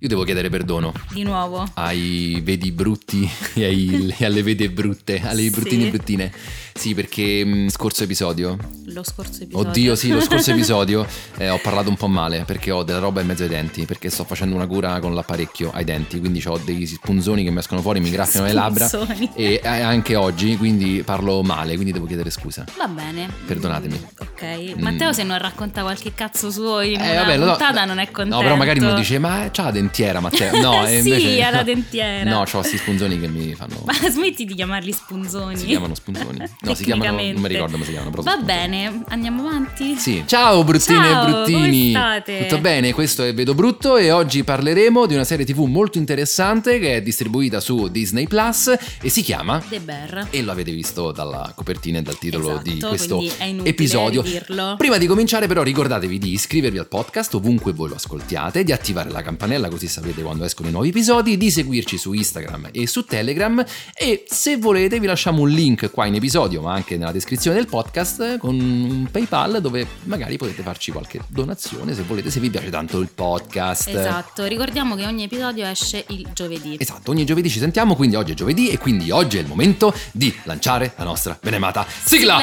[0.00, 1.66] Io devo chiedere perdono Di nuovo.
[1.74, 5.50] ai vedi brutti e, ai- alle vede brutte, alle Sì.
[5.50, 6.32] bruttine bruttine.
[6.78, 8.56] Sì, perché mh, scorso episodio,
[8.86, 9.68] Lo scorso episodio.
[9.68, 11.04] oddio sì, lo scorso episodio
[11.38, 14.08] eh, ho parlato un po' male perché ho della roba in mezzo ai denti, perché
[14.10, 17.80] sto facendo una cura con l'apparecchio ai denti, quindi ho dei spunzoni che mi escono
[17.80, 18.88] fuori, mi graffiano le labbra
[19.34, 22.64] e eh, anche oggi, quindi parlo male, quindi devo chiedere scusa.
[22.76, 23.28] Va bene.
[23.46, 23.94] Perdonatemi.
[23.98, 24.74] Mm, Ok.
[24.78, 28.36] Matteo se non racconta qualche cazzo suo in Eh, vabbè, puntata non è contento.
[28.36, 30.60] No, però magari uno dice, ma c'ha la dentiera, Matteo.
[30.60, 31.42] No, Sì, invece...
[31.42, 32.30] ha la dentiera.
[32.30, 33.82] No, ho questi spunzoni che mi fanno...
[33.84, 35.56] Ma smetti di chiamarli spunzoni.
[35.56, 36.38] Si chiamano spunzoni.
[36.60, 37.16] No, si chiamano.
[37.20, 38.10] Non mi ricordo come si chiamano.
[38.22, 39.96] Va bene, andiamo avanti?
[39.96, 40.22] Sì.
[40.26, 41.58] Ciao bruttine Ciao, e bruttini.
[41.58, 42.46] come state?
[42.46, 42.92] Tutto bene?
[42.92, 47.02] Questo è Vedo Brutto e oggi parleremo di una serie TV molto interessante che è
[47.02, 50.26] distribuita su Disney Plus e si chiama The Bear.
[50.30, 53.22] e lo avete visto dalla copertina e dal titolo Esatto, di questo
[53.62, 54.22] episodio.
[54.22, 54.74] ridirlo.
[54.76, 59.10] Prima di cominciare però ricordatevi di iscrivervi al podcast ovunque voi lo ascoltiate, di attivare
[59.10, 63.04] la campanella così sapete quando escono i nuovi episodi, di seguirci su Instagram e su
[63.04, 67.56] Telegram e se volete vi lasciamo un link qua in episodio ma anche nella descrizione
[67.56, 72.50] del podcast con un PayPal dove magari potete farci qualche donazione se volete, se vi
[72.50, 73.88] piace tanto il podcast.
[73.88, 76.74] Esatto, ricordiamo che ogni episodio esce il giovedì.
[76.76, 79.94] Esatto, ogni giovedì ci sentiamo, quindi oggi è giovedì e quindi oggi è il momento
[80.10, 82.38] di lanciare la nostra benemata sigla.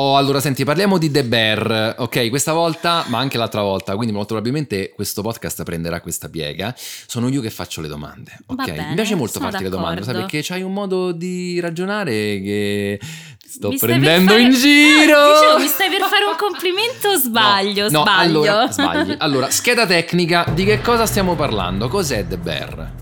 [0.00, 2.28] Oh, allora senti, parliamo di The Bear, ok?
[2.28, 6.72] Questa volta, ma anche l'altra volta, quindi molto probabilmente questo podcast prenderà questa piega.
[6.76, 8.64] Sono io che faccio le domande, ok?
[8.64, 10.12] Bene, Mi piace molto farti le domande, sai?
[10.12, 10.30] d'accordo.
[10.30, 13.00] Perché c'hai un modo di ragionare che
[13.44, 15.16] sto Mi prendendo fare- in giro.
[15.18, 17.90] Ah, dicevo, mi stai per fare un complimento o sbaglio?
[17.90, 18.38] No, no, sbaglio.
[18.40, 19.14] allora, sbagli.
[19.18, 21.88] Allora, scheda tecnica, di che cosa stiamo parlando?
[21.88, 22.92] Cos'è The Bear?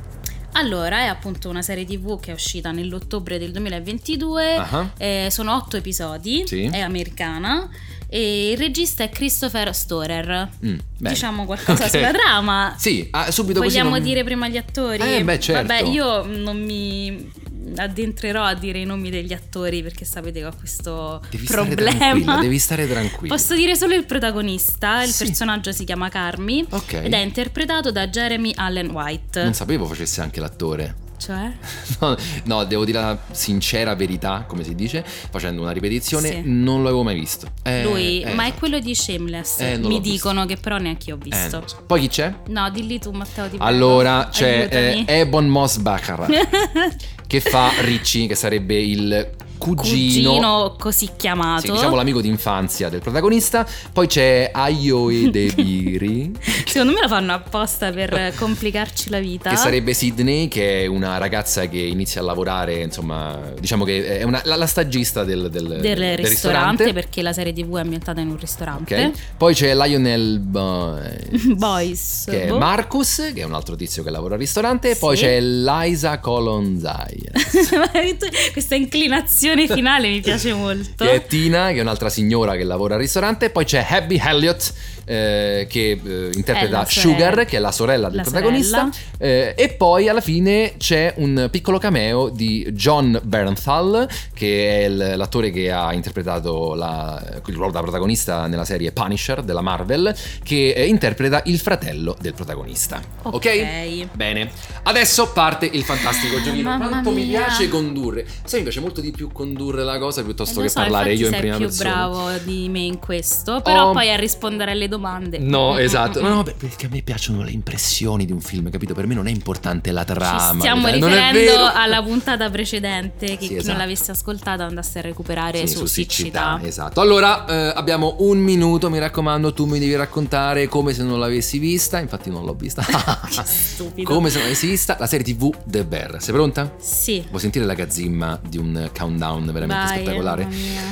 [0.59, 4.55] Allora, è appunto una serie tv che è uscita nell'ottobre del 2022.
[4.57, 4.91] Ah.
[4.97, 6.65] eh, sono otto episodi, Sì.
[6.65, 7.69] è americana.
[8.09, 10.49] E il regista è Christopher Storer.
[10.65, 10.79] Mm.
[10.99, 11.91] Diciamo qualcosa Ok.
[11.91, 12.75] sulla trama.
[12.79, 15.03] Sì, ah, subito così Vogliamo non- dire prima gli attori?
[15.17, 15.67] Eh, beh, certo.
[15.67, 17.31] Vabbè, io non mi
[17.77, 21.97] addentrerò a dire i nomi degli attori perché sapete che ho questo Devi stare problema.
[21.99, 23.35] tranquilla, devi stare tranquilla.
[23.35, 25.25] Posso dire solo il protagonista, il Sì.
[25.27, 26.93] personaggio si chiama Carmi Ok.
[26.95, 29.43] ed è interpretato da Jeremy Allen White.
[29.43, 31.05] Non sapevo facesse anche l'attore.
[31.19, 31.51] Cioè?
[31.99, 36.43] No, no, devo dire la sincera verità, come si dice, facendo una ripetizione, Sì.
[36.45, 37.49] non l'avevo mai visto.
[37.63, 39.61] Eh, Lui, eh, ma è quello di Shameless.
[39.61, 40.01] Eh, Mi l'ho visto.
[40.11, 41.63] dicono che però neanche io ho eh, visto.
[41.67, 41.83] so.
[41.87, 42.35] Poi chi c'è?
[42.49, 43.65] No, dilli tu Matteo ti prego.
[43.65, 45.05] Allora c'è Aiutami.
[45.07, 46.31] eh, Ebon Moss Baccarat
[47.27, 51.63] che fa Ricci, che sarebbe il cugino, Cugino così chiamato.
[51.67, 53.67] sì, diciamo l'amico d'infanzia del protagonista.
[53.93, 56.33] Poi c'è Ayo e Debiri,
[56.67, 59.51] Secondo me lo fanno apposta per complicarci la vita.
[59.51, 64.23] che sarebbe Sydney, che è una ragazza che inizia a lavorare, insomma, diciamo che è
[64.23, 68.29] una- la, la stagista del, del- del, ristorante, perché la serie TV è ambientata in
[68.29, 69.05] un ristorante.
[69.07, 69.13] Ok.
[69.37, 71.11] Poi c'è Lionel Boy,
[71.57, 72.25] Boys.
[72.29, 72.59] che è boh.
[72.59, 74.91] Marcus, che è un altro tizio che lavora al ristorante.
[74.91, 75.23] E poi Sì.
[75.25, 77.23] c'è Liza Colonzai,
[78.53, 81.05] Questa inclinazione finale mi piace molto.
[81.05, 83.51] che è Tina, che è un'altra signora che lavora al ristorante.
[83.51, 84.73] Poi c'è Abby Elliott,
[85.05, 86.87] eh, che eh, interpreta sorella.
[86.87, 88.89] Sugar, che è la sorella del La protagonista.
[89.19, 95.15] Eh, e poi alla fine c'è un piccolo cameo di John Bernthal, che è il-
[95.17, 100.71] l'attore che ha interpretato la, il ruolo da protagonista nella serie Punisher della Marvel, che
[100.73, 103.01] eh, interpreta il fratello del protagonista.
[103.23, 103.35] Ok?
[103.35, 104.07] Ok.
[104.13, 104.51] Bene.
[104.83, 106.69] Adesso parte il fantastico giochino.
[106.71, 107.45] Mamma Quanto mi mia.
[107.45, 108.27] piace condurre.
[108.45, 111.27] Sai, mi piace molto di più condurre la cosa piuttosto Eh, che so, parlare io
[111.27, 111.91] in sei prima più persona.
[111.91, 113.93] bravo di me in questo, però Oh.
[113.93, 115.39] poi a rispondere alle domande.
[115.39, 116.21] No, Mm, esatto.
[116.21, 116.35] mm, No, mm.
[116.35, 118.95] no, beh, perché a me piacciono le impressioni di un film, capito?
[118.95, 120.53] Per me non è importante la trama.
[120.53, 123.69] Ci stiamo riferendo alla puntata precedente che Sì, chi esatto.
[123.73, 126.59] non l'avesse ascoltata andasse a recuperare Sì, su, siccità.
[126.63, 127.01] Esatto.
[127.01, 131.59] Allora, eh, abbiamo un minuto, mi raccomando, tu mi devi raccontare come se non l'avessi
[131.59, 131.99] vista.
[131.99, 132.83] Infatti non l'ho vista.
[133.45, 134.09] Stupido.
[134.13, 136.23] come se non l'avessi vista la serie TV The Bear.
[136.23, 136.75] Sei pronta?
[136.79, 137.25] Sì.
[137.29, 140.49] Vuoi sentire la gazzimma di un countdown veramente Vai, spettacolare?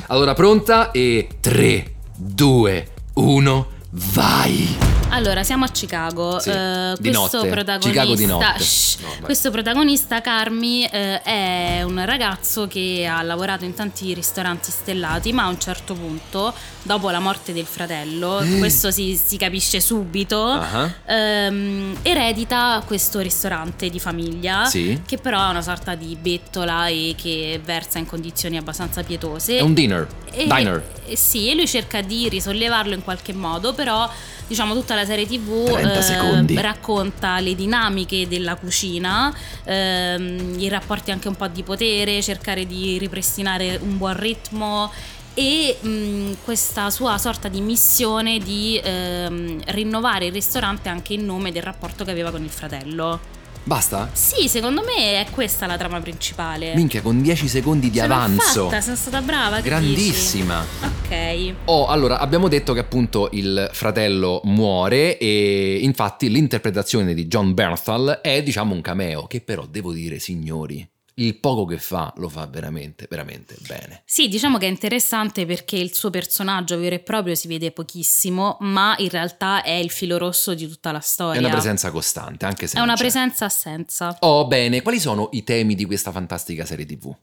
[0.09, 0.91] Allora, pronta?
[0.91, 3.67] E 3, 2, 1,
[3.99, 4.76] vai!
[5.11, 6.41] Allora, siamo a Chicago.
[6.41, 7.49] Sì, Eh, di questo notte.
[7.50, 8.58] protagonista, Chicago di notte.
[8.64, 8.99] Shh.
[9.00, 15.32] No, questo protagonista, Carmi, eh, è un ragazzo che ha lavorato in tanti ristoranti stellati,
[15.32, 16.52] ma a un certo punto,
[16.82, 20.90] dopo la morte del fratello, questo si, si capisce subito, Ah.
[21.06, 25.00] ehm, eredita questo ristorante di famiglia, Sì.
[25.06, 29.58] che però è una sorta di bettola e che versa in condizioni abbastanza pietose.
[29.58, 30.08] È un dinner.
[30.32, 30.82] E- Diner.
[31.06, 34.11] e sì, e lui cerca di risollevarlo in qualche modo, però
[34.47, 39.35] diciamo tutta la serie tv 30 eh, racconta le dinamiche della cucina,
[39.65, 44.91] ehm, i rapporti anche un po' di potere, cercare di ripristinare un buon ritmo
[45.35, 51.53] e mh, questa sua sorta di missione di ehm, rinnovare il ristorante anche in nome
[51.53, 53.43] del rapporto che aveva con il fratello.
[53.66, 54.11] Basta?
[54.12, 56.75] Sì, secondo me è questa la trama principale.
[56.75, 58.64] Minchia, con 10 secondi di Ce avanzo.
[58.69, 59.61] fatta, sono stata brava.
[59.61, 60.64] Grandissima.
[60.81, 60.93] dici?
[61.06, 61.55] Ok.
[61.64, 68.20] Oh, allora, abbiamo detto che appunto il fratello muore e infatti l'interpretazione di John Bernthal
[68.22, 72.46] è diciamo un cameo che però devo dire, signori, il poco che fa lo fa
[72.46, 74.02] veramente, veramente bene.
[74.05, 78.56] Sì, diciamo che è interessante perché il suo personaggio vero e proprio si vede pochissimo,
[78.61, 81.40] ma in realtà è il filo rosso di tutta la storia.
[81.40, 83.00] È una presenza costante, anche se È una c'è.
[83.00, 84.16] presenza assenza.
[84.20, 87.14] Oh, bene, quali sono i temi di questa fantastica serie TV?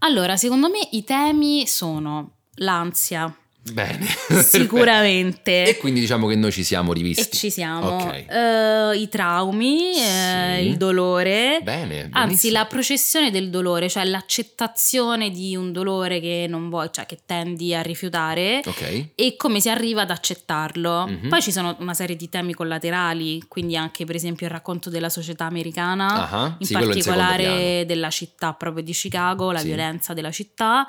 [0.00, 4.06] Allora, secondo me i temi sono l'ansia, Bene.
[4.42, 5.64] sicuramente.
[5.66, 7.22] e quindi diciamo che noi ci siamo rivisti.
[7.22, 7.88] E ci siamo.
[7.96, 8.24] Ok.
[8.28, 10.66] Eh, I traumi, eh, Sì.
[10.66, 11.60] il dolore.
[11.62, 12.52] Bene, Anzi, benissimo.
[12.54, 17.74] la processione del dolore, cioè l'accettazione di un dolore che non vuoi, cioè che tendi
[17.74, 18.60] a rifiutare.
[18.64, 19.08] Ok.
[19.14, 21.06] E come si arriva ad accettarlo.
[21.06, 21.28] Mhm.
[21.28, 25.08] Poi ci sono una serie di temi collaterali, quindi anche per esempio il racconto della
[25.10, 27.84] società americana, Ah, in sì, in particolare piano.
[27.84, 29.66] della città proprio di Chicago, la Sì.
[29.66, 30.86] violenza della città.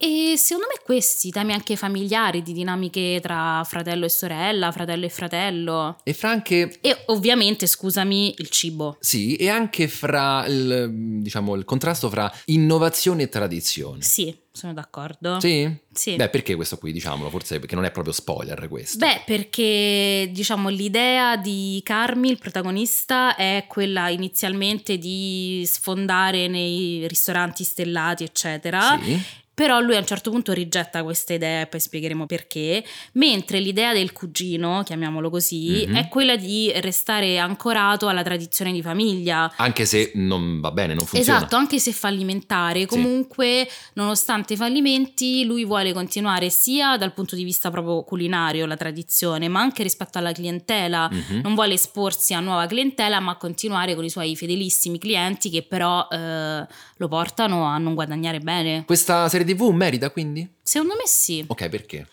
[0.00, 5.08] E secondo me questi temi anche familiari, di dinamiche tra fratello e sorella, fratello e
[5.08, 5.96] fratello.
[6.04, 8.96] E fra anche E ovviamente, scusami, il cibo.
[9.00, 10.88] Sì, e anche fra il,
[11.20, 14.02] diciamo, il contrasto fra innovazione e tradizione.
[14.02, 15.40] Sì, sono d'accordo.
[15.40, 15.68] Sì?
[15.92, 16.14] Sì.
[16.14, 18.98] Beh, perché questo qui, diciamolo, forse perché non è proprio spoiler questo.
[18.98, 27.64] Beh, perché diciamo l'idea di Carmi, il protagonista, è quella inizialmente di sfondare nei ristoranti
[27.64, 28.96] stellati, eccetera.
[29.02, 29.46] Sì.
[29.58, 32.84] Però lui a un certo punto rigetta questa idea e poi spiegheremo perché,
[33.14, 35.96] mentre l'idea del cugino, chiamiamolo così, Mhm.
[35.96, 39.52] è quella di restare ancorato alla tradizione di famiglia.
[39.56, 41.38] Anche se non va bene, non funziona.
[41.38, 47.42] Esatto, anche se fallimentare, comunque nonostante i fallimenti lui vuole continuare sia dal punto di
[47.42, 51.08] vista proprio culinario, la tradizione, ma anche rispetto alla clientela.
[51.10, 51.40] Mhm.
[51.42, 56.06] Non vuole esporsi a nuova clientela, ma continuare con i suoi fedelissimi clienti che però
[56.08, 56.64] eh,
[56.96, 58.84] lo portano a non guadagnare bene.
[58.86, 60.48] Questa serie TV merita quindi?
[60.62, 61.44] Secondo me sì.
[61.46, 62.06] Ok, perché?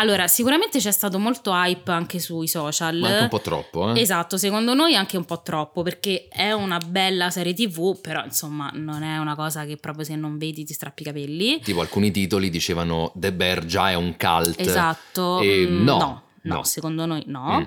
[0.00, 2.98] Allora, sicuramente c'è stato molto hype anche sui social.
[2.98, 4.00] Ma anche un po' troppo, eh?
[4.00, 8.70] Esatto, secondo noi anche un po' troppo perché è una bella serie TV, però insomma
[8.74, 11.60] non è una cosa che proprio se non vedi ti strappi i capelli.
[11.60, 14.60] Tipo alcuni titoli dicevano The Bear già è un cult.
[14.60, 15.40] Esatto.
[15.40, 16.64] E mm, no, no, no, no.
[16.64, 17.60] secondo noi no.
[17.60, 17.64] Mm.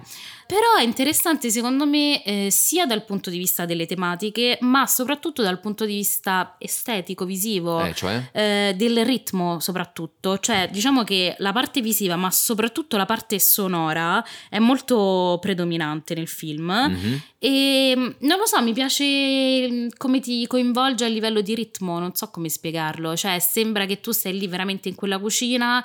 [0.48, 5.42] Però è interessante secondo me eh, sia dal punto di vista delle tematiche, ma soprattutto
[5.42, 7.82] dal punto di vista estetico, visivo.
[7.82, 8.30] Eh, cioè?
[8.34, 14.24] eh, del ritmo soprattutto, cioè diciamo che la parte visiva ma soprattutto la parte sonora
[14.50, 17.22] è molto predominante nel film Mhm.
[17.40, 21.98] e mm, non lo so, mi piace mm, come ti coinvolge a livello di ritmo,
[22.00, 25.84] non so come spiegarlo, cioè sembra che tu sei lì veramente in quella cucina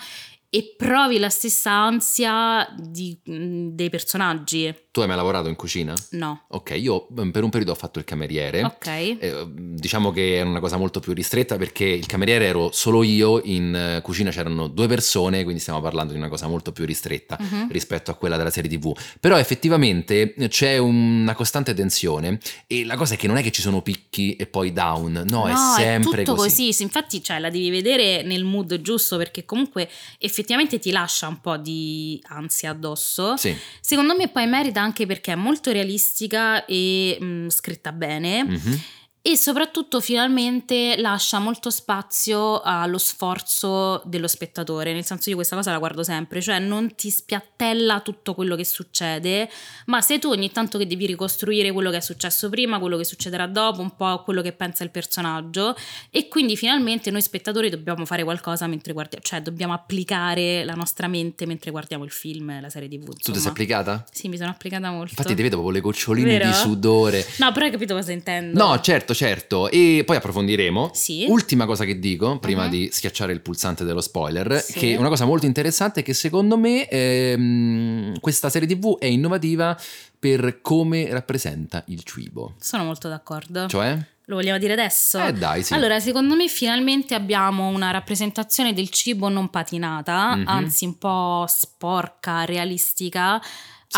[0.49, 4.75] e provi la stessa ansia di- mm, dei personaggi.
[4.91, 5.95] Tu hai mai lavorato in cucina?
[6.13, 6.45] No.
[6.49, 8.63] Ok, io mm, per un periodo ho fatto il cameriere.
[8.65, 8.87] Ok.
[8.87, 13.41] Eh, diciamo che era una cosa molto più ristretta perché il cameriere ero solo io,
[13.45, 17.37] in eh, cucina c'erano due persone, quindi stiamo parlando di una cosa molto più ristretta
[17.39, 17.71] Mhm.
[17.71, 18.97] rispetto a quella della serie TV.
[19.21, 23.61] Però effettivamente c'è una costante tensione e la cosa è che non è che ci
[23.61, 26.49] sono picchi e poi down, no, è sempre tutto così.
[26.49, 26.73] così.
[26.73, 29.83] Sì, Infatti, cioè, la devi vedere nel mood giusto perché comunque
[30.19, 30.36] effettivamente
[30.79, 33.37] ti lascia un po' di ansia addosso.
[33.37, 33.55] Sì.
[33.81, 38.81] Secondo me poi merita anche perché è molto realistica e mh, scritta bene Mhm.
[39.29, 45.73] E soprattutto finalmente lascia molto spazio allo sforzo dello spettatore, nel senso io questa cosa
[45.73, 49.51] la guardo sempre, cioè non ti spiattella tutto quello che succede,
[49.87, 53.03] ma sei tu ogni tanto che devi ricostruire quello che è successo prima, quello che
[53.03, 55.75] succederà dopo, un po' quello che pensa il personaggio
[56.13, 61.09] e quindi finalmente noi spettatori dobbiamo fare qualcosa mentre guardiamo, cioè dobbiamo applicare la nostra
[61.09, 63.07] mente mentre guardiamo il film, la serie TV.
[63.07, 63.39] Tu ti insomma.
[63.39, 64.05] sei applicata?
[64.09, 65.11] Sì, mi sono applicata molto.
[65.11, 66.47] Infatti ti vedo proprio le goccioline Vero?
[66.47, 67.27] di sudore.
[67.39, 68.65] No, però hai capito cosa intendo.
[68.65, 69.69] No, certo, certo.
[69.71, 70.91] E poi approfondiremo.
[70.95, 71.25] Sì.
[71.29, 72.71] Ultima cosa che dico, prima Mhm.
[72.71, 74.75] di schiacciare il pulsante dello spoiler, Sì.
[74.79, 79.77] che una cosa molto interessante è che secondo me ehm, questa serie TV è innovativa
[80.19, 82.55] per come rappresenta il cibo.
[82.61, 83.67] Sono molto d'accordo.
[83.67, 83.99] Cioè?
[84.29, 85.21] Lo vogliamo dire adesso?
[85.25, 85.73] Eh dai, sì.
[85.73, 90.45] Allora, secondo me finalmente abbiamo una rappresentazione del cibo non patinata, Mhm.
[90.49, 93.41] anzi un po' sporca, realistica.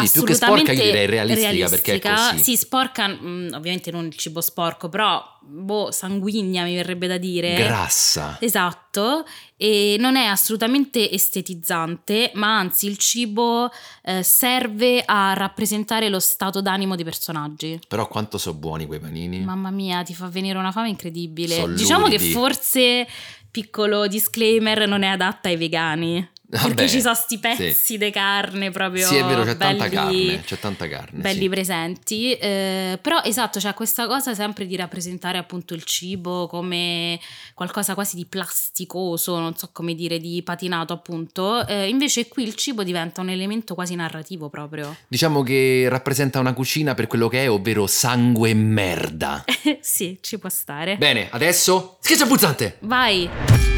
[0.06, 2.42] Sì, più che sporca io direi realistica, perché è così.
[2.42, 7.54] Sì, sporca, mm, ovviamente non il cibo sporco, però boh, sanguigna mi verrebbe da dire.
[7.54, 8.36] Grassa.
[8.40, 9.24] Esatto,
[9.56, 13.70] e non è assolutamente estetizzante, ma anzi il cibo
[14.02, 17.80] eh, serve a rappresentare lo stato d'animo dei personaggi.
[17.88, 19.40] Però quanto sono buoni quei panini.
[19.40, 21.54] Mamma mia, ti fa venire una fame incredibile.
[21.56, 22.24] Sono diciamo luridi.
[22.26, 23.06] che forse,
[23.50, 26.28] piccolo disclaimer, non è adatta ai vegani.
[26.50, 27.40] Vabbè, perché ci sono sti sì.
[27.40, 31.20] pezzi di carne proprio Sì, è vero, c'è belli, tanta carne, c'è tanta carne.
[31.20, 31.48] belli sì.
[31.50, 32.32] presenti.
[32.32, 37.20] eh, però esatto, c'è questa cosa sempre di rappresentare appunto il cibo come
[37.52, 41.66] qualcosa quasi di plasticoso, non so come dire, di patinato appunto.
[41.66, 44.96] Eh, invece qui il cibo diventa un elemento quasi narrativo proprio.
[45.06, 49.44] Diciamo che rappresenta una cucina per quello che è, ovvero sangue e merda.
[49.80, 50.96] sì, ci può stare.
[50.96, 52.76] Bene, adesso schiaccia pulsante.
[52.80, 53.77] Vai!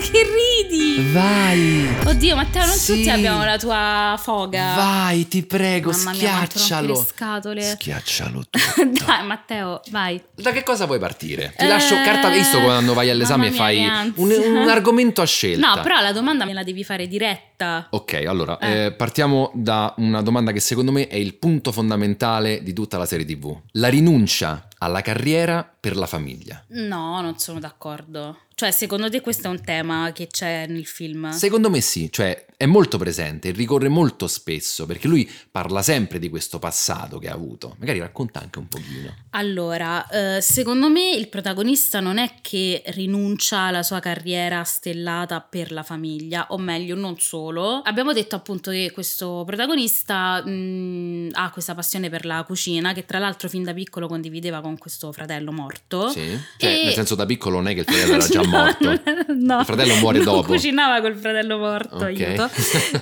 [0.00, 1.10] Che ridi!
[1.12, 1.88] Vai.
[2.06, 2.94] Oddio, Matteo, non Sì.
[2.96, 4.74] tutti abbiamo la tua foga.
[4.74, 6.92] Vai, ti prego, Mamma mia, schiaccialo.
[6.94, 7.62] le scatole.
[7.62, 8.58] Schiaccialo tu.
[9.04, 10.22] Dai, Matteo, vai.
[10.34, 11.52] Da che cosa vuoi partire?
[11.56, 15.26] Ti Eh, lascio carta visto quando vai all'esame e fai mia, un, un argomento a
[15.26, 15.74] scelta.
[15.74, 17.86] No, però la domanda me la devi fare diretta.
[17.90, 18.84] Ok, allora Eh.
[18.86, 23.06] eh, partiamo da una domanda che secondo me è il punto fondamentale di tutta la
[23.06, 23.56] serie TV.
[23.72, 26.62] La rinuncia alla carriera per la famiglia.
[26.68, 28.38] No, non sono d'accordo.
[28.58, 31.28] Cioè, secondo te questo è un tema che c'è nel film?
[31.28, 36.30] Secondo me sì, cioè è molto presente, ricorre molto spesso perché lui parla sempre di
[36.30, 37.76] questo passato che ha avuto.
[37.78, 39.14] Magari racconta anche un pochino.
[39.32, 45.70] Allora, eh, secondo me il protagonista non è che rinuncia alla sua carriera stellata per
[45.70, 47.82] la famiglia, o meglio, non solo.
[47.84, 53.18] Abbiamo detto appunto che questo protagonista mh, ha questa passione per la cucina, che tra
[53.18, 56.08] l'altro fin da piccolo condivideva con questo fratello morto.
[56.08, 56.38] Sì?
[56.56, 58.90] Cioè, E- nel senso da piccolo non è che il fratello era già morto.
[59.36, 60.46] no, Il fratello muore dopo.
[60.48, 62.02] cucinava col fratello morto, Ok.
[62.02, 62.50] aiuto.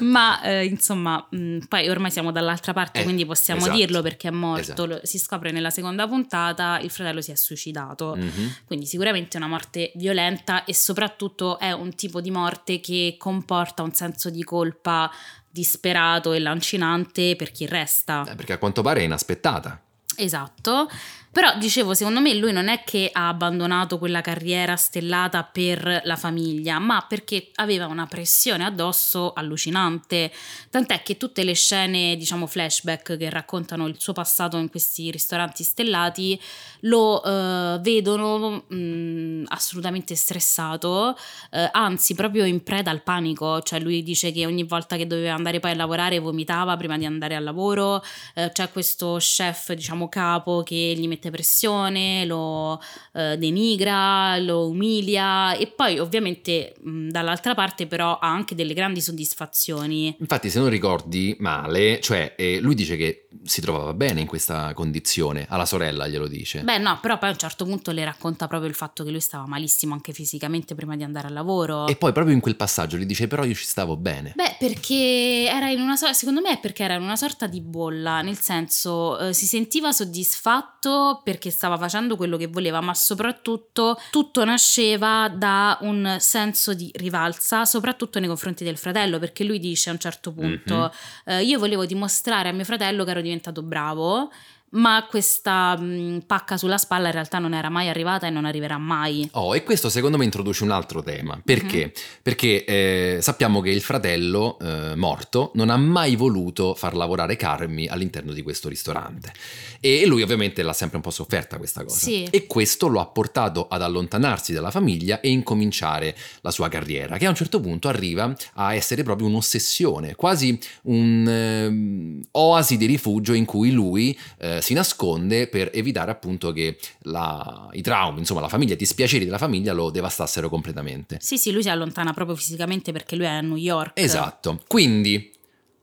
[0.04, 3.76] Ma eh, insomma, mh, poi ormai siamo dall'altra parte, Eh, quindi possiamo esatto.
[3.76, 4.60] dirlo perché è morto.
[4.62, 4.86] Esatto.
[4.86, 8.14] Lo- si scopre nella seconda puntata, il fratello si è suicidato.
[8.16, 8.54] Mhm.
[8.66, 13.82] Quindi sicuramente è una morte violenta e soprattutto è un tipo di morte che comporta
[13.82, 15.10] un senso di colpa
[15.50, 18.24] disperato e lancinante per chi resta.
[18.28, 19.80] Eh, perché a quanto pare è inaspettata.
[20.16, 20.88] Esatto.
[21.34, 26.14] Però dicevo, secondo me lui non è che ha abbandonato quella carriera stellata per la
[26.14, 30.30] famiglia, ma perché aveva una pressione addosso allucinante.
[30.70, 35.64] Tant'è che tutte le scene, diciamo, flashback che raccontano il suo passato in questi ristoranti
[35.64, 36.40] stellati
[36.82, 41.16] lo eh, vedono mh, assolutamente stressato,
[41.50, 43.60] eh, anzi proprio in preda al panico.
[43.60, 47.06] Cioè lui dice che ogni volta che doveva andare poi a lavorare vomitava prima di
[47.06, 48.04] andare al lavoro,
[48.36, 52.80] eh, c'è questo chef, diciamo, capo che gli mette pressione, lo
[53.12, 59.00] eh, denigra, lo umilia e poi ovviamente mh, dall'altra parte però ha anche delle grandi
[59.00, 60.16] soddisfazioni.
[60.18, 64.72] Infatti, se non ricordi male, cioè eh, lui dice che si trovava bene in questa
[64.74, 66.62] condizione, alla sorella glielo dice.
[66.62, 69.20] Beh no, però poi a un certo punto le racconta proprio il fatto che lui
[69.20, 71.86] stava malissimo anche fisicamente prima di andare al lavoro.
[71.86, 74.32] E poi proprio in quel passaggio gli dice però io ci stavo bene.
[74.34, 77.60] Beh, perché era in una sorta, secondo me è perché era in una sorta di
[77.60, 83.98] bolla, nel senso eh, si sentiva soddisfatto perché stava facendo quello che voleva, ma soprattutto
[84.10, 89.90] tutto nasceva da un senso di rivalsa, soprattutto nei confronti del fratello, perché lui dice
[89.90, 90.92] a un certo punto,
[91.26, 94.30] eh, io volevo dimostrare a mio fratello che ero diventato bravo.
[94.74, 98.78] Ma questa mh, pacca sulla spalla in realtà non era mai arrivata e non arriverà
[98.78, 99.28] mai.
[99.32, 101.40] Oh, e questo secondo me introduce un altro tema.
[101.44, 101.84] Perché?
[101.84, 101.92] Mhm.
[102.22, 107.86] Perché eh, sappiamo che il fratello eh, morto non ha mai voluto far lavorare Carmi
[107.86, 109.32] all'interno di questo ristorante.
[109.80, 111.96] E lui ovviamente l'ha sempre un po' sofferta questa cosa.
[111.96, 112.24] Sì.
[112.24, 117.26] E questo lo ha portato ad allontanarsi dalla famiglia e incominciare la sua carriera, che
[117.26, 123.34] a un certo punto arriva a essere proprio un'ossessione, quasi un ehm, oasi di rifugio
[123.34, 128.48] in cui lui eh, si nasconde per evitare appunto che la- i traumi, insomma la
[128.48, 131.18] famiglia, i dispiaceri della famiglia lo devastassero completamente.
[131.20, 134.00] Sì, sì, lui si allontana proprio fisicamente perché lui è a New York.
[134.00, 134.62] Esatto.
[134.66, 135.30] Quindi,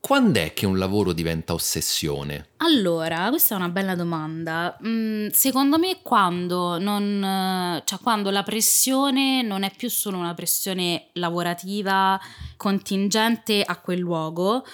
[0.00, 2.48] quando è che un lavoro diventa ossessione?
[2.56, 4.76] Allora, questa è una bella domanda.
[4.84, 11.10] Mm, secondo me quando, non, cioè quando la pressione non è più solo una pressione
[11.12, 12.20] lavorativa
[12.56, 14.64] contingente a quel luogo,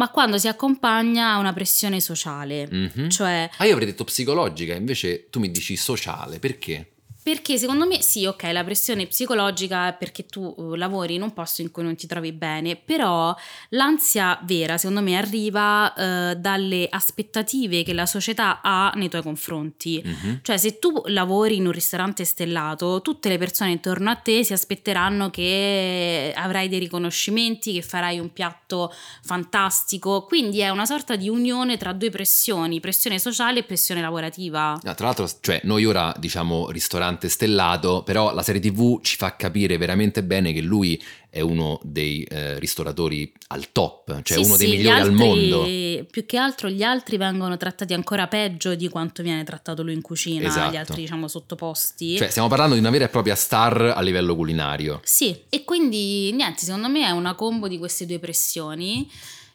[0.00, 3.10] ma quando si accompagna a una pressione sociale, Mhm.
[3.10, 6.92] cioè Ah, io avrei detto psicologica, invece tu mi dici sociale, perché?
[7.22, 11.32] Perché secondo me sì, ok, la pressione psicologica è perché tu eh, lavori in un
[11.32, 13.34] posto in cui non ti trovi bene, però
[13.70, 20.02] l'ansia vera secondo me arriva eh, dalle aspettative che la società ha nei tuoi confronti.
[20.04, 20.40] Mhm.
[20.42, 24.52] Cioè se tu lavori in un ristorante stellato, tutte le persone intorno a te si
[24.52, 31.28] aspetteranno che avrai dei riconoscimenti, che farai un piatto fantastico, quindi è una sorta di
[31.28, 34.78] unione tra due pressioni, pressione sociale e pressione lavorativa.
[34.82, 39.36] Ah, tra l'altro, cioè, noi ora diciamo ristorante stellato, però la serie TV ci fa
[39.36, 44.56] capire veramente bene che lui è uno dei eh, ristoratori al top, cioè Sì, uno
[44.56, 46.06] dei sì, migliori al altri- mondo.
[46.10, 50.00] Più che altro gli altri vengono trattati ancora peggio di quanto viene trattato lui in
[50.02, 50.72] cucina, Esatto.
[50.72, 52.16] gli altri diciamo sottoposti.
[52.16, 55.00] Cioè, stiamo parlando di una vera e propria star a livello culinario.
[55.04, 59.08] Sì, e quindi niente, secondo me è una combo di queste due pressioni.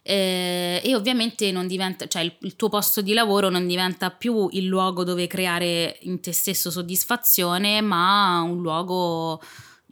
[0.08, 4.66] Eh, e ovviamente diventa, cioè il, il tuo posto di lavoro non diventa più il
[4.66, 9.42] luogo dove creare in te stesso soddisfazione, ma un luogo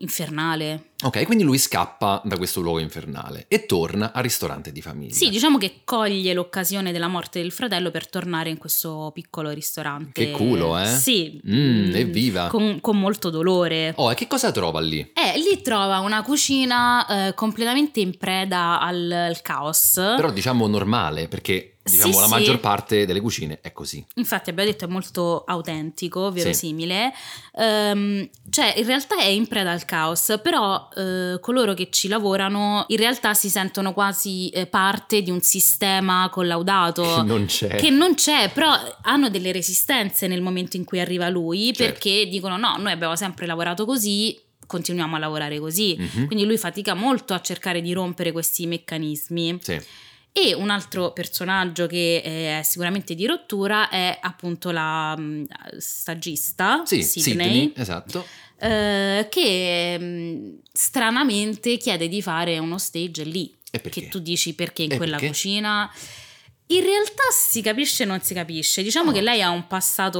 [0.03, 0.91] infernale.
[1.03, 5.13] Ok, quindi lui scappa da questo luogo infernale e torna al ristorante di famiglia.
[5.13, 10.11] Sì, diciamo che coglie l'occasione della morte del fratello per tornare in questo piccolo ristorante.
[10.25, 10.85] Che culo, eh?
[10.85, 11.41] Sì.
[11.49, 12.47] Mm, evviva.
[12.47, 13.93] Con, con molto dolore.
[13.97, 14.99] Oh, e che cosa trova lì?
[14.99, 19.93] Eh, lì trova una cucina eh, completamente in preda al, al caos.
[19.95, 22.31] Però diciamo normale, perché diciamo Sì, la sì.
[22.31, 24.03] maggior parte delle cucine è così.
[24.15, 27.11] Infatti abbiamo detto è molto autentico, verosimile.
[27.55, 32.85] Ehm, cioè in realtà è in preda al caos, però eh, coloro che ci lavorano
[32.87, 37.03] in realtà si sentono quasi eh, parte di un sistema collaudato.
[37.15, 37.75] Che non c'è.
[37.75, 38.71] Che non c'è, però
[39.01, 41.83] hanno delle resistenze nel momento in cui arriva lui Certo.
[41.83, 45.95] perché dicono no, noi abbiamo sempre lavorato così, continuiamo a lavorare così.
[45.99, 46.27] Mhm.
[46.27, 49.59] Quindi lui fatica molto a cercare di rompere questi meccanismi.
[49.61, 49.81] Sì.
[50.35, 55.45] E un altro personaggio che eh, è sicuramente di rottura è appunto la mh,
[55.77, 58.25] stagista Sì, Sydney, Sydney, esatto.
[58.59, 63.53] eh, che mh, stranamente chiede di fare uno stage lì.
[63.69, 63.89] Perché?
[63.89, 65.27] Che tu dici perché in E quella perché?
[65.27, 65.91] cucina.
[66.67, 68.81] In realtà si capisce e non si capisce.
[68.81, 69.11] Diciamo No.
[69.15, 70.19] che lei ha un passato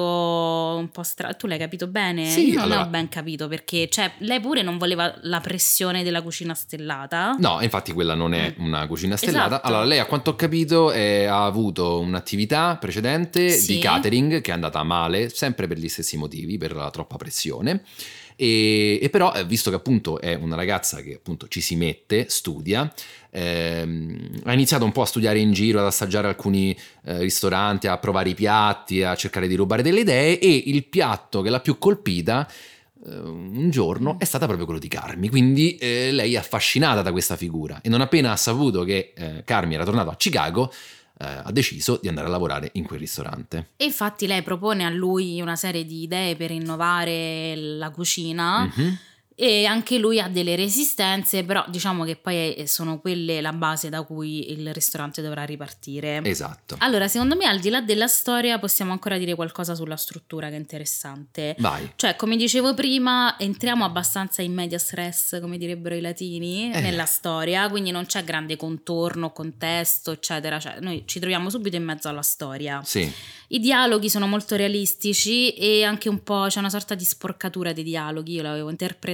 [0.77, 1.35] un po' strano.
[1.35, 2.29] Tu l'hai capito bene?
[2.29, 6.03] Sì, Io non allora- ho ben capito perché, cioè, lei pure non voleva la pressione
[6.03, 7.35] della cucina stellata.
[7.39, 8.65] No, infatti quella non è Mm.
[8.65, 9.45] una cucina stellata.
[9.47, 9.67] Esatto.
[9.67, 13.75] Allora, lei a quanto ho capito eh, ha avuto un'attività precedente Sì.
[13.75, 17.83] di catering che è andata male, sempre per gli stessi motivi, per la troppa pressione.
[18.35, 22.25] E, e però, eh, visto che appunto è una ragazza che appunto ci si mette,
[22.29, 22.91] studia,
[23.29, 27.97] ehm, ha iniziato un po' a studiare in giro, ad assaggiare alcuni eh, ristoranti, a
[27.97, 31.77] provare i piatti, a cercare di rubare delle idee e il piatto che l'ha più
[31.77, 32.47] colpita
[33.05, 37.11] eh, un giorno è stata proprio quello di Carmi, quindi eh, lei è affascinata da
[37.11, 40.71] questa figura e non appena ha saputo che eh, Carmi era tornato a Chicago
[41.17, 43.71] ha deciso di andare a lavorare in quel ristorante.
[43.77, 48.97] E infatti lei propone a lui una serie di idee per innovare la cucina Mhm.
[49.35, 53.89] E anche lui ha delle resistenze, però diciamo che poi eh, sono quelle la base
[53.89, 56.21] da cui il ristorante dovrà ripartire.
[56.23, 56.75] Esatto.
[56.79, 60.55] Allora, secondo me al di là della storia possiamo ancora dire qualcosa sulla struttura che
[60.55, 61.55] è interessante.
[61.59, 61.91] Vai.
[61.95, 66.81] Cioè, come dicevo prima, entriamo abbastanza in medias res, come direbbero i latini, Eh.
[66.81, 70.59] nella storia, quindi non c'è grande contorno, contesto, eccetera.
[70.59, 72.81] Cioè, noi ci troviamo subito in mezzo alla storia.
[72.83, 73.11] Sì,
[73.47, 77.83] I dialoghi sono molto realistici e anche un po' c'è una sorta di sporcatura dei
[77.83, 78.69] dialoghi, io l'avevo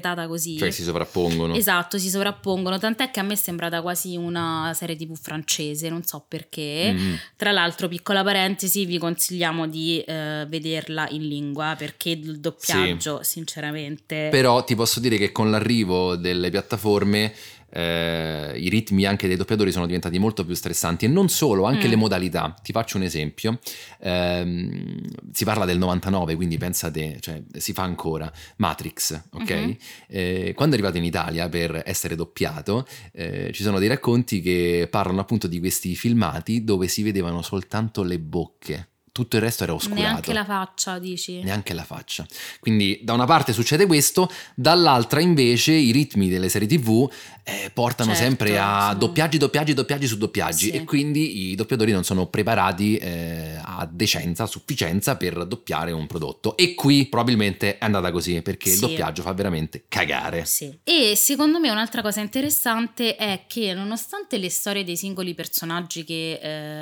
[0.09, 0.57] interpretata così.
[0.57, 1.53] cioè si sovrappongono.
[1.55, 6.03] Esatto, si sovrappongono, tant'è che a me è sembrata quasi una serie tv francese, non
[6.03, 6.93] so perché.
[6.93, 7.13] Mm.
[7.35, 14.29] Tra l'altro, piccola parentesi, vi consigliamo di eh, vederla in lingua perché il doppiaggio, sinceramente...
[14.31, 17.33] Però ti posso dire che con l'arrivo delle piattaforme
[17.71, 21.87] eh, i ritmi anche dei doppiatori sono diventati molto più stressanti e non solo, anche
[21.87, 21.89] Mm.
[21.89, 22.55] le modalità.
[22.61, 23.59] Ti faccio un esempio.
[24.01, 25.01] Ehm,
[25.31, 28.31] si parla del 99, quindi pensate, cioè, si fa ancora.
[28.57, 29.51] Matrix, ok?
[29.51, 29.75] Mhm.
[30.07, 34.87] Eh, quando è arrivato in Italia per essere doppiato, eh, ci sono dei racconti che
[34.89, 38.87] parlano appunto di questi filmati dove si vedevano soltanto le bocche.
[39.11, 41.41] Tutto il resto era oscurato Neanche la faccia, dici?
[41.41, 42.25] neanche la faccia.
[42.59, 47.09] Quindi da una parte succede questo, dall'altra invece i ritmi delle serie tv
[47.43, 50.71] eh, portano Certo, sempre a sono- doppiaggi, doppiaggi, doppiaggi su doppiaggi Sì.
[50.71, 56.05] e quindi i doppiatori non sono preparati eh, a decenza, a sufficienza per doppiare un
[56.05, 56.55] prodotto.
[56.55, 58.81] E qui probabilmente è andata così perché il Sì.
[58.81, 60.45] doppiaggio fa veramente cagare.
[60.45, 60.77] Sì.
[60.83, 66.39] E secondo me un'altra cosa interessante è che nonostante le storie dei singoli personaggi che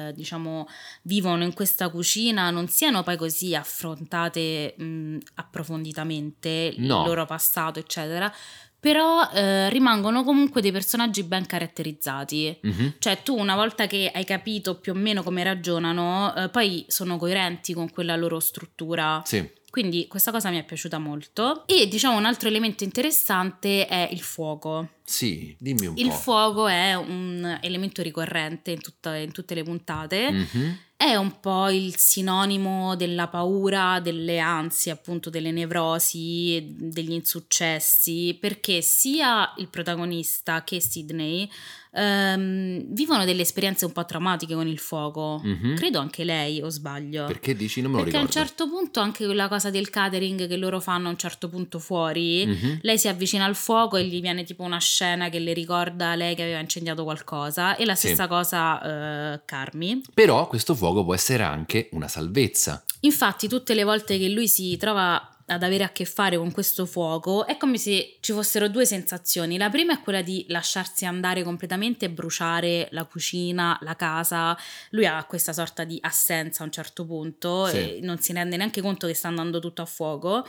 [0.07, 0.67] eh, diciamo
[1.03, 7.01] vivono in questa cucina non siano poi così affrontate mh, approfonditamente, No.
[7.01, 8.31] il loro passato, eccetera,
[8.79, 12.59] però eh, rimangono comunque dei personaggi ben caratterizzati.
[12.61, 12.93] Mhm.
[12.99, 17.17] Cioè, tu una volta che hai capito più o meno come ragionano, eh, poi sono
[17.17, 19.21] coerenti con quella loro struttura.
[19.25, 19.55] Sì.
[19.69, 21.63] Quindi questa cosa mi è piaciuta molto.
[21.67, 24.89] E diciamo un altro elemento interessante è il fuoco.
[25.03, 26.13] Sì, dimmi un Il po'.
[26.15, 30.31] fuoco è un elemento ricorrente in, tutta- in tutte le puntate.
[30.31, 30.77] Mhm.
[30.99, 38.81] È un po' il sinonimo della paura, delle ansie, appunto delle nevrosi, degli insuccessi, perché
[38.81, 41.47] sia il protagonista che Sidney
[41.93, 45.39] ehm, vivono delle esperienze un po' traumatiche con il fuoco.
[45.43, 45.75] Mhm.
[45.75, 47.25] Credo anche lei, o sbaglio.
[47.25, 47.79] Perché dici?
[47.81, 48.47] Non me lo Perché a un ricordo.
[48.47, 52.43] certo punto anche quella cosa del catering che loro fanno a un certo punto fuori,
[52.45, 52.79] Mhm.
[52.81, 56.33] lei si avvicina al fuoco e gli viene tipo una scena che le ricorda lei
[56.35, 58.07] che aveva incendiato qualcosa e la Sì.
[58.07, 60.01] stessa cosa eh, Carmi.
[60.13, 62.83] Però questo fuoco può essere anche una salvezza.
[63.01, 66.85] Infatti tutte le volte che lui si trova ad avere a che fare con questo
[66.85, 69.57] fuoco è come se ci fossero due sensazioni.
[69.57, 74.57] La prima è quella di lasciarsi andare completamente e bruciare la cucina, la casa.
[74.89, 77.77] Lui ha questa sorta di assenza a un certo punto Sì.
[77.77, 80.45] e non si rende neanche conto che sta andando tutto a fuoco.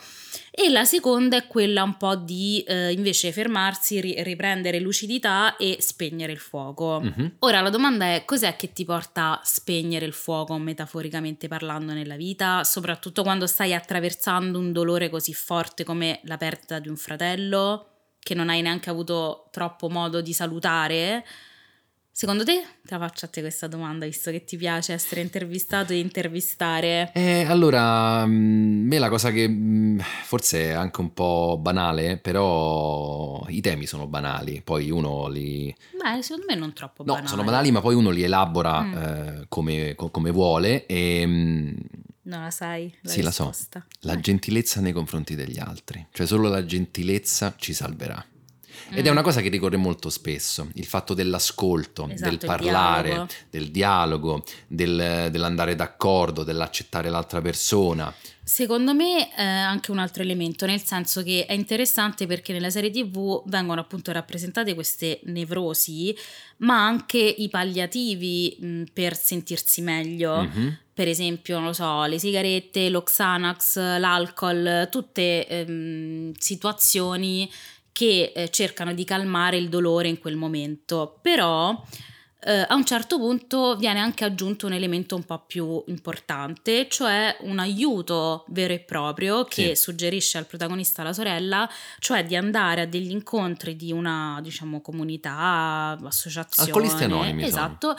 [0.50, 5.76] E la seconda è quella un po' di eh, invece fermarsi, ri- riprendere lucidità e
[5.78, 7.00] spegnere il fuoco.
[7.00, 7.36] Mhm.
[7.40, 12.16] Ora la domanda è cos'è che ti porta a spegnere il fuoco metaforicamente parlando nella
[12.16, 17.86] vita, soprattutto quando stai attraversando un dolore così forte come la perdita di un fratello
[18.18, 21.24] che non hai neanche avuto troppo modo di salutare?
[22.10, 25.92] Secondo te, te la faccio a te questa domanda, visto che ti piace essere intervistato
[25.92, 27.12] e intervistare.
[27.14, 33.60] Eh, allora, me la cosa che mh, forse è anche un po' banale, però i
[33.60, 35.72] temi sono banali, poi uno li...
[35.92, 37.28] Beh, secondo me non troppo No, banale.
[37.28, 38.94] sono banali, ma poi uno li elabora Mm.
[38.96, 41.76] eh, come, co- come vuole e mh,
[42.28, 42.94] Non la sai?
[43.02, 43.46] La Sì, la so.
[43.48, 43.86] risposta?
[44.00, 44.20] la Eh.
[44.20, 48.22] gentilezza nei confronti degli altri, cioè solo la gentilezza ci salverà.
[48.90, 49.12] Ed è Mm.
[49.12, 53.32] una cosa che ricorre molto spesso, il fatto dell'ascolto, Esatto, del parlare, dialogo.
[53.50, 58.14] del dialogo, del- dell'andare d'accordo, dell'accettare l'altra persona.
[58.44, 62.90] Secondo me è anche un altro elemento, nel senso che è interessante perché nella serie
[62.90, 66.16] TV vengono appunto rappresentate queste nevrosi,
[66.58, 70.42] ma anche i palliativi mh, per sentirsi meglio.
[70.42, 70.78] Mhm.
[70.98, 77.48] Per esempio, non lo so, le sigarette, lo Xanax, l'alcol, tutte ehm, situazioni
[77.92, 81.20] che eh, cercano di calmare il dolore in quel momento.
[81.22, 81.84] Però
[82.40, 87.36] eh, a un certo punto viene anche aggiunto un elemento un po' più importante, cioè
[87.42, 89.82] un aiuto vero e proprio che Sì.
[89.82, 95.96] suggerisce al protagonista, alla sorella, cioè di andare a degli incontri di una, diciamo, comunità,
[96.02, 96.70] associazione.
[96.72, 97.94] Alcolisti anonimi sono.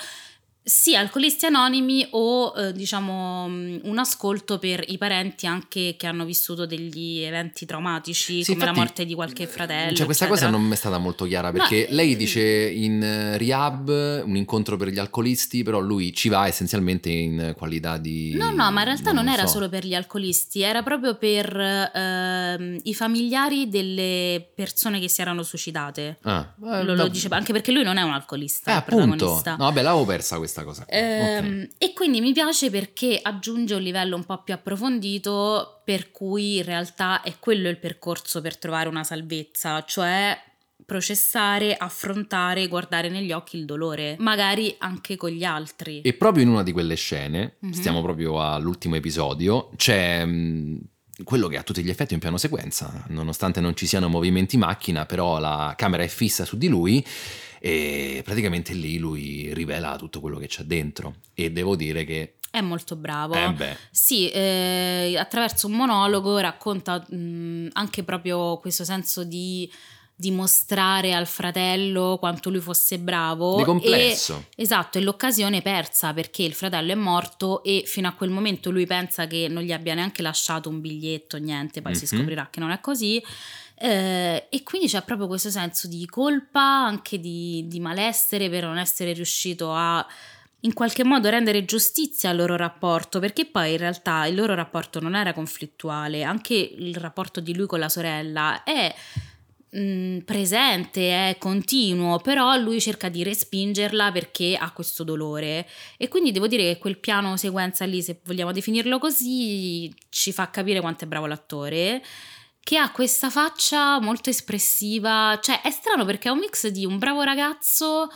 [0.69, 6.25] Sì, alcolisti anonimi o eh, diciamo mh, un ascolto per i parenti anche che hanno
[6.25, 9.95] vissuto degli eventi traumatici Sì, come la infatti, morte di qualche fratello.
[9.95, 10.47] Cioè, questa eccetera.
[10.47, 13.87] cosa non mi è stata molto chiara perché lei dice in eh, rehab
[14.23, 18.35] un incontro per gli alcolisti, però lui ci va essenzialmente in qualità di.
[18.35, 19.53] No, no, ma in realtà non, era so.
[19.53, 21.51] solo per gli alcolisti, era proprio per
[21.93, 26.17] ehm, i familiari delle persone che si erano suicidate.
[26.21, 29.41] Ah, eh, Lo, lo va- diceva, anche perché lui non è un alcolista, Eh, appunto.
[29.45, 30.85] No, vabbè, l'avevo persa questa cosa.
[30.85, 30.95] qua.
[30.97, 31.69] Ehm, Ok.
[31.77, 36.63] E quindi mi piace perché aggiunge un livello un po' più approfondito, per cui in
[36.63, 40.37] realtà è quello il percorso per trovare una salvezza, cioè
[40.85, 46.01] processare, affrontare, guardare negli occhi il dolore, magari anche con gli altri.
[46.01, 47.71] E proprio in una di quelle scene, Mhm.
[47.71, 50.79] stiamo proprio all'ultimo episodio, c'è mh,
[51.23, 54.57] quello che a tutti gli effetti è un piano sequenza, nonostante non ci siano movimenti
[54.57, 57.05] macchina, però la camera è fissa su di lui
[57.59, 61.15] e praticamente lì lui rivela tutto quello che c'è dentro.
[61.33, 62.35] E devo dire che...
[62.51, 63.35] È molto bravo.
[63.35, 69.69] Eh Sì, eh, attraverso un monologo racconta mh, anche proprio questo senso di
[70.19, 73.55] dimostrare al fratello quanto lui fosse bravo.
[73.55, 74.47] di e- complesso.
[74.55, 78.85] Esatto, è l'occasione persa perché il fratello è morto e fino a quel momento lui
[78.85, 82.19] pensa che non gli abbia neanche lasciato un biglietto, niente, poi si Mhm.
[82.19, 83.23] scoprirà che non è così.
[83.81, 88.77] Eh, e quindi c'è proprio questo senso di colpa, anche di, di malessere per non
[88.77, 90.05] essere riuscito a
[90.63, 94.99] in qualche modo rendere giustizia al loro rapporto, perché poi in realtà il loro rapporto
[94.99, 98.93] non era conflittuale, anche il rapporto di lui con la sorella è
[99.71, 106.31] mh, presente, è continuo, però lui cerca di respingerla perché ha questo dolore e quindi
[106.31, 111.05] devo dire che quel piano sequenza lì, se vogliamo definirlo così, ci fa capire quanto
[111.05, 112.03] è bravo l'attore
[112.61, 116.99] che ha questa faccia molto espressiva, cioè è strano perché è un mix di un
[116.99, 118.09] bravo ragazzo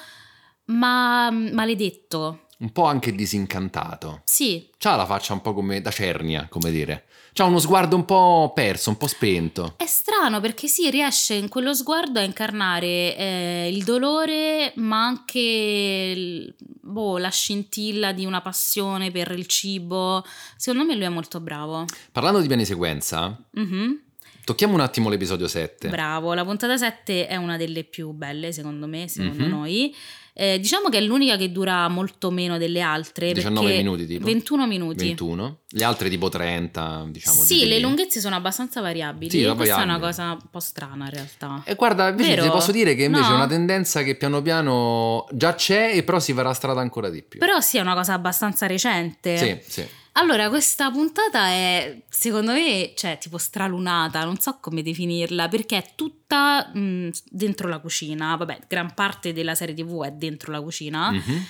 [0.65, 2.47] ma maledetto.
[2.59, 4.21] un po' anche disincantato.
[4.25, 7.05] Sì, C'ha la faccia un po' come da cernia, come dire.
[7.35, 9.73] C'ha uno sguardo un po' perso, un po' spento.
[9.77, 16.53] È strano perché sì, riesce in quello sguardo a incarnare eh, il dolore, ma anche
[16.81, 20.23] boh, la scintilla di una passione per il cibo.
[20.57, 21.85] Secondo me lui è molto bravo.
[22.11, 23.99] Parlando di piani sequenza, Mhm,
[24.43, 25.89] tocchiamo un attimo l'episodio 7.
[25.89, 29.49] Bravo, la puntata 7 è una delle più belle secondo me, secondo Mhm.
[29.49, 29.95] noi.
[30.35, 33.33] Eh, diciamo che è l'unica che dura molto meno delle altre.
[33.33, 34.25] 19 perché minuti, tipo?
[34.25, 35.05] 21 minuti.
[35.05, 35.57] 21.
[35.69, 37.43] Le altre tipo 30, diciamo.
[37.43, 37.81] Sì, le lì.
[37.81, 39.29] lunghezze sono abbastanza variabili.
[39.29, 40.01] Sì, Questa è una variabili.
[40.07, 41.61] cosa un po' strana in realtà.
[41.65, 42.43] E guarda, invece Vero?
[42.43, 43.31] ti posso dire che invece No?
[43.31, 47.21] è una tendenza che piano piano già c'è e però si farà strada ancora di
[47.21, 47.39] più.
[47.39, 49.37] Però sì, è una cosa abbastanza recente.
[49.37, 49.87] Sì, sì.
[50.15, 55.89] Allora, questa puntata è, secondo me, cioè, tipo stralunata, non so come definirla, perché è
[55.95, 58.35] tutta mh, dentro la cucina.
[58.35, 61.09] Vabbè, gran parte della serie TV è dentro la cucina.
[61.11, 61.45] Mhm.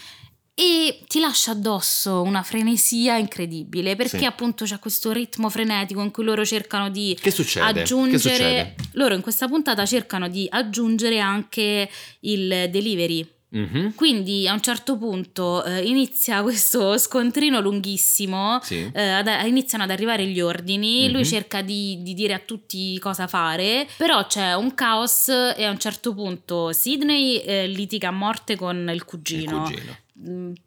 [0.56, 4.26] E ti lascia addosso una frenesia incredibile, perché Sì.
[4.26, 7.73] appunto c'è questo ritmo frenetico in cui loro cercano di Che succede?
[7.73, 8.19] Che aggiungere...
[8.19, 8.76] succede?
[8.91, 11.89] Loro in questa puntata cercano di aggiungere anche
[12.21, 13.28] il delivery.
[13.54, 13.94] Mhm.
[13.96, 18.89] Quindi a un certo punto eh, inizia questo scontrino lunghissimo, Sì.
[18.94, 21.28] eh, ad- iniziano ad arrivare gli ordini, lui Mhm.
[21.28, 25.78] cerca di, di dire a tutti cosa fare, però c'è un caos e a un
[25.80, 29.70] certo punto Sidney eh, litiga a morte con il Il cugino.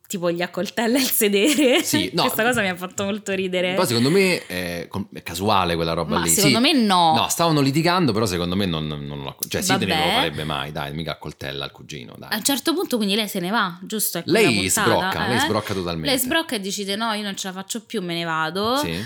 [0.09, 1.83] Tipo gli accoltella il sedere.
[1.87, 2.23] Sì, no.
[2.23, 3.75] Questa cosa mi ha fatto molto ridere.
[3.75, 6.31] Poi secondo me è, è casuale quella roba Ma lì.
[6.31, 6.63] secondo Sì.
[6.63, 7.15] me no.
[7.17, 9.37] No, stavano litigando, però secondo me non, non lo...
[9.49, 12.31] Cioè Sidney non lo farebbe mai, dai, mica accoltella al cugino, dai.
[12.33, 14.19] A un certo punto quindi lei se ne va, giusto?
[14.19, 15.41] È Lei puntata, sbrocca, lei eh?
[15.41, 16.09] sbrocca totalmente.
[16.11, 18.77] Lei sbrocca e decide no, io non ce la faccio più, me ne vado.
[18.77, 18.91] Sì.
[18.91, 19.03] Eh,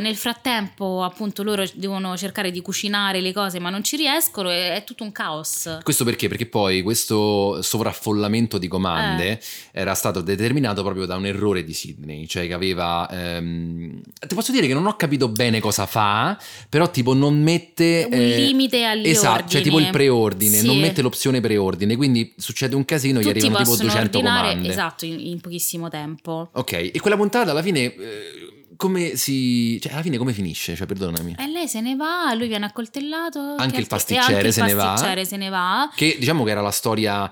[0.00, 4.74] nel frattempo appunto loro devono cercare di cucinare le cose ma non ci riescono e
[4.76, 5.78] è tutto un caos.
[5.82, 6.28] Questo perché?
[6.28, 9.40] Perché poi questo sovraffollamento di comande Eh.
[9.72, 13.08] era stato determinato proprio da un errore di Sidney, cioè che aveva...
[13.10, 18.08] ehm, Ti posso dire che non ho capito bene cosa fa, però tipo non mette...
[18.10, 20.66] Un limite agli Esatto, cioè tipo il preordine, Sì.
[20.66, 24.48] non mette l'opzione preordine, quindi succede un casino, gli Tutti arrivano tipo possono 200 ordinare
[24.48, 24.68] comande.
[24.68, 26.48] esatto in, in pochissimo tempo.
[26.52, 27.80] Ok, e quella puntata alla fine...
[27.94, 29.78] eh, come si...
[29.80, 30.74] cioè alla fine come finisce?
[30.74, 31.36] Cioè perdonami.
[31.38, 33.38] E lei se ne va, lui viene accoltellato.
[33.56, 34.84] Anche che- il pasticcere anche il se ne va.
[34.86, 35.90] pasticcere se ne va.
[35.94, 37.30] Che diciamo che era la storia,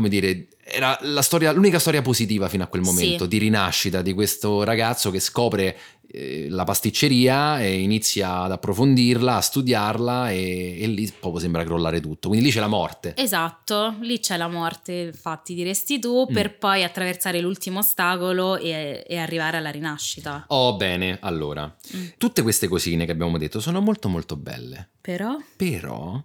[0.00, 3.28] come dire, era la storia, l'unica storia positiva fino a quel momento Sì.
[3.28, 5.76] di rinascita di questo ragazzo che scopre
[6.12, 12.00] eh, la pasticceria e inizia ad approfondirla, a studiarla e, e lì proprio sembra crollare
[12.00, 12.28] tutto.
[12.28, 13.14] Quindi lì c'è la morte.
[13.16, 16.34] Esatto, lì c'è la morte, infatti, diresti tu, Mm.
[16.34, 20.44] per poi attraversare l'ultimo ostacolo e, e arrivare alla rinascita.
[20.48, 22.06] Oh bene, allora, Mm.
[22.18, 24.88] tutte queste cosine che abbiamo detto sono molto molto belle.
[25.00, 26.22] Però Però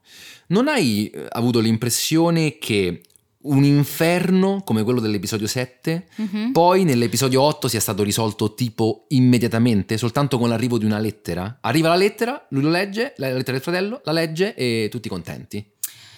[0.47, 3.01] non hai eh, avuto l'impressione che
[3.45, 6.51] un inferno come quello dell'episodio 7 Mhm.
[6.51, 11.58] poi nell'episodio 8 sia stato risolto tipo immediatamente, soltanto con l'arrivo di una lettera?
[11.62, 15.65] Arriva la lettera, lui lo legge, la lettera del fratello, la legge e tutti contenti.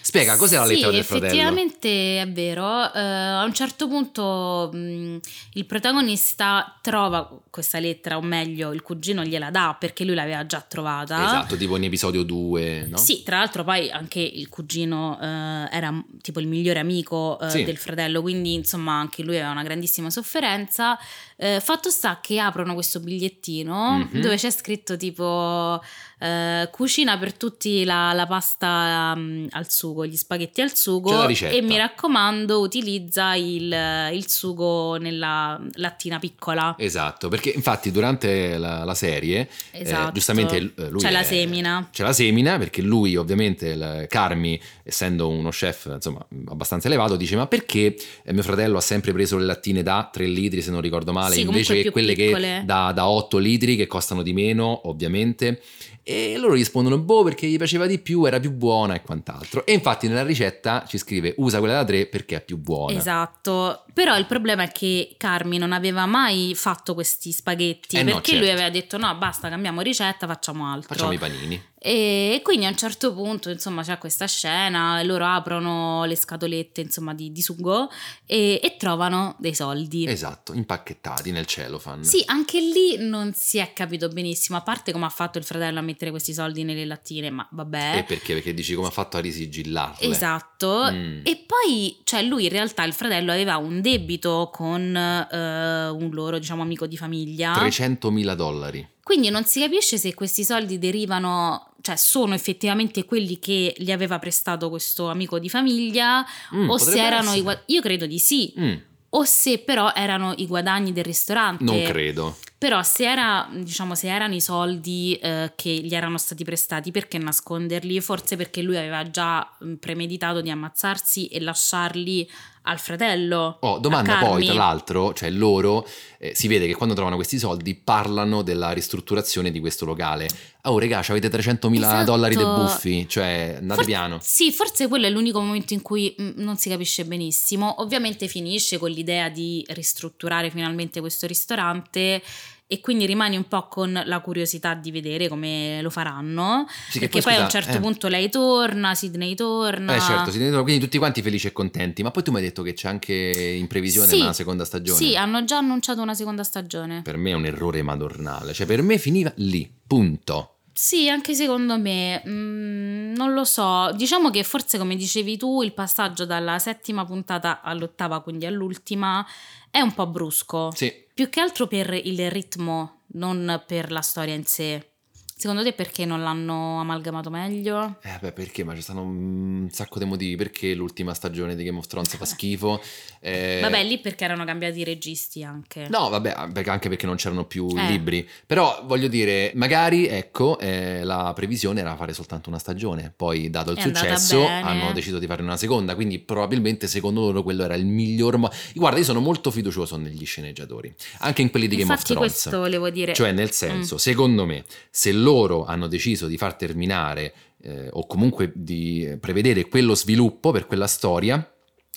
[0.07, 1.25] Spiega, cos'è la lettera sì, del fratello?
[1.27, 2.93] effettivamente è vero.
[2.93, 5.19] Eh, a un certo punto mh,
[5.55, 10.61] il protagonista trova questa lettera, o meglio, il cugino gliela dà perché lui l'aveva già
[10.61, 11.25] trovata.
[11.25, 12.95] Esatto, tipo in episodio 2, no?
[12.97, 17.63] Sì, tra l'altro poi anche il cugino eh, era tipo il migliore amico eh, Sì.
[17.65, 20.97] del fratello, quindi insomma anche lui aveva una grandissima sofferenza.
[21.39, 24.21] Eh, fatto sta che aprono questo bigliettino Mhm.
[24.21, 25.79] dove c'è scritto tipo
[26.19, 31.27] eh, cucina per tutti la, la pasta mm, al sugo, gli spaghetti al sugo la
[31.27, 33.71] e mi raccomando utilizza il,
[34.13, 36.73] il sugo nella lattina piccola.
[36.79, 40.11] Esatto, perché infatti durante la, la serie, eh, Esatto.
[40.13, 41.87] giustamente eh, lui C'è la è- semina.
[41.91, 47.35] C'è la semina perché lui ovviamente, il Carmi, essendo uno chef insomma abbastanza elevato, dice
[47.35, 50.81] ma perché eh, mio fratello ha sempre preso le lattine da 3 litri se non
[50.81, 52.59] ricordo male, Sì, comunque invece che quelle piccole.
[52.59, 55.61] che da, da 8 litri che costano di meno ovviamente.
[56.09, 59.65] E loro rispondono, boh, perché gli piaceva di più, era più buona e quant'altro.
[59.65, 62.97] E infatti nella ricetta ci scrive, usa quella da 3 perché è più buona.
[62.97, 68.13] Esatto, però il problema è che Carmi non aveva mai fatto questi spaghetti Eh no,
[68.13, 68.45] perché certo.
[68.45, 71.61] lui aveva detto no basta cambiamo ricetta facciamo altro Facciamo i panini.
[71.87, 77.13] E quindi a un certo punto insomma c'è questa scena loro aprono le scatolette insomma
[77.13, 77.89] di, di sugo
[78.25, 82.03] e, e trovano dei soldi Esatto, impacchettati nel cellophane.
[82.03, 85.79] sì, anche lì non si è capito benissimo, a parte come ha fatto il fratello
[85.79, 87.97] a mettere questi soldi nelle lattine, ma vabbè.
[87.99, 88.33] E perché?
[88.33, 90.07] Perché dici come ha fatto a risigillarle.
[90.07, 90.89] Esatto.
[90.91, 91.21] Mm.
[91.23, 96.39] E poi, cioè, lui in realtà, il fratello, aveva un debito con eh, un loro,
[96.39, 97.53] diciamo, amico di famiglia.
[97.53, 98.87] 300.000 dollari.
[99.07, 104.19] Quindi non si capisce se questi soldi derivano, cioè, sono effettivamente quelli che gli aveva
[104.19, 107.37] prestato questo amico di famiglia Mm, o se erano essere.
[107.37, 107.41] i.
[107.41, 108.53] gua- Io credo di sì.
[108.59, 108.73] Mm.
[109.11, 111.63] o se però erano i guadagni del ristorante.
[111.63, 112.35] Non credo.
[112.59, 117.19] Però se, era, diciamo, se erano i soldi eh, che gli erano stati prestati, perché
[117.19, 117.99] nasconderli?
[118.01, 122.27] Forse perché lui aveva già mm, premeditato di ammazzarsi e lasciarli
[122.67, 123.57] al fratello.
[123.61, 125.87] Oh, domanda poi, tra l'altro, cioè loro,
[126.19, 130.27] eh, si vede che quando trovano questi soldi parlano della ristrutturazione di questo locale.
[130.63, 132.11] Oh, regà, avete 300 mila Esatto.
[132.11, 134.19] dollari dei buffi, cioè andate For- piano.
[134.21, 137.81] Sì, forse quello è l'unico momento in cui mm, non si capisce benissimo.
[137.81, 142.21] Ovviamente finisce con l'idea di ristrutturare finalmente questo ristorante
[142.67, 146.67] e quindi rimani un po' con la curiosità di vedere come lo faranno.
[146.89, 149.95] Sì, perché poi, a un scusa, certo eh, punto lei torna, Sidney torna.
[149.95, 152.43] Eh certo, si vedono quindi tutti quanti felici e contenti, ma poi tu mi hai
[152.43, 154.99] detto che c'è anche in previsione Sì, una seconda stagione.
[154.99, 157.01] Sì, hanno già annunciato una seconda stagione.
[157.03, 160.56] Per me è un errore madornale, cioè per me finiva lì, punto.
[160.79, 165.73] Sì, anche secondo me, mm, non lo so, diciamo che forse come dicevi tu il
[165.73, 169.25] passaggio dalla settima puntata all'ottava, quindi all'ultima,
[169.71, 174.35] è un po' brusco, Sì, più che altro per il ritmo, non per la storia
[174.35, 174.91] in sé.
[175.39, 177.97] Secondo te perché non l'hanno amalgamato meglio?
[178.01, 178.63] Eh beh, perché?
[178.63, 180.35] Ma ci stanno un sacco di motivi.
[180.35, 182.81] Perché l'ultima stagione di Game of Thrones fa schifo?
[183.19, 185.87] Eh, Vabbè, lì perché erano cambiati i registi anche.
[185.89, 186.33] No, vabbè,
[186.67, 187.87] anche perché non c'erano più Eh.
[187.89, 188.25] libri.
[188.45, 193.11] Però voglio dire, magari, ecco, eh, la previsione era fare soltanto una stagione.
[193.13, 195.95] Poi, dato il È successo, hanno deciso di fare una seconda.
[195.95, 198.55] Quindi, probabilmente, secondo loro, quello era il miglior modo.
[198.75, 202.31] Guarda, io sono molto fiducioso negli sceneggiatori, anche in quelli di Game Infatti of Thrones.
[202.39, 203.13] questo volevo dire.
[203.13, 205.26] Cioè, nel senso, secondo me, se loro
[205.65, 211.45] hanno deciso di far terminare eh, o comunque di prevedere quello sviluppo per quella storia,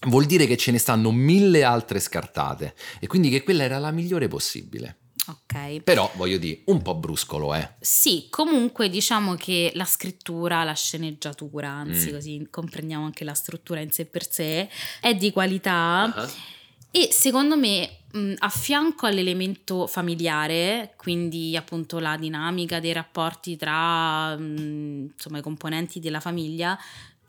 [0.08, 3.90] vuol dire che ce ne stanno mille altre scartate e quindi che quella era la
[3.90, 4.96] migliore possibile.
[5.26, 5.82] Ok.
[5.82, 7.74] Però, voglio dire, un po' bruscolo, eh.
[7.78, 12.12] Sì, comunque diciamo che la scrittura, la sceneggiatura, anzi Mm.
[12.12, 14.68] così comprendiamo anche la struttura in sé per sé,
[15.00, 16.28] è di qualità Ah.
[16.90, 17.98] e secondo me
[18.38, 26.00] a fianco all'elemento familiare, quindi appunto la dinamica dei rapporti tra mh, insomma, i componenti
[26.00, 26.78] della famiglia,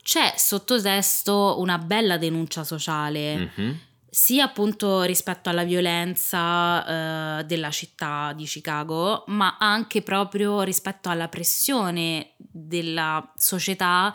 [0.02, 3.78] c'è sottotesto una bella denuncia sociale Mhm.
[4.10, 11.28] sia appunto rispetto alla violenza eh, della città di Chicago, ma anche proprio rispetto alla
[11.28, 14.12] pressione della società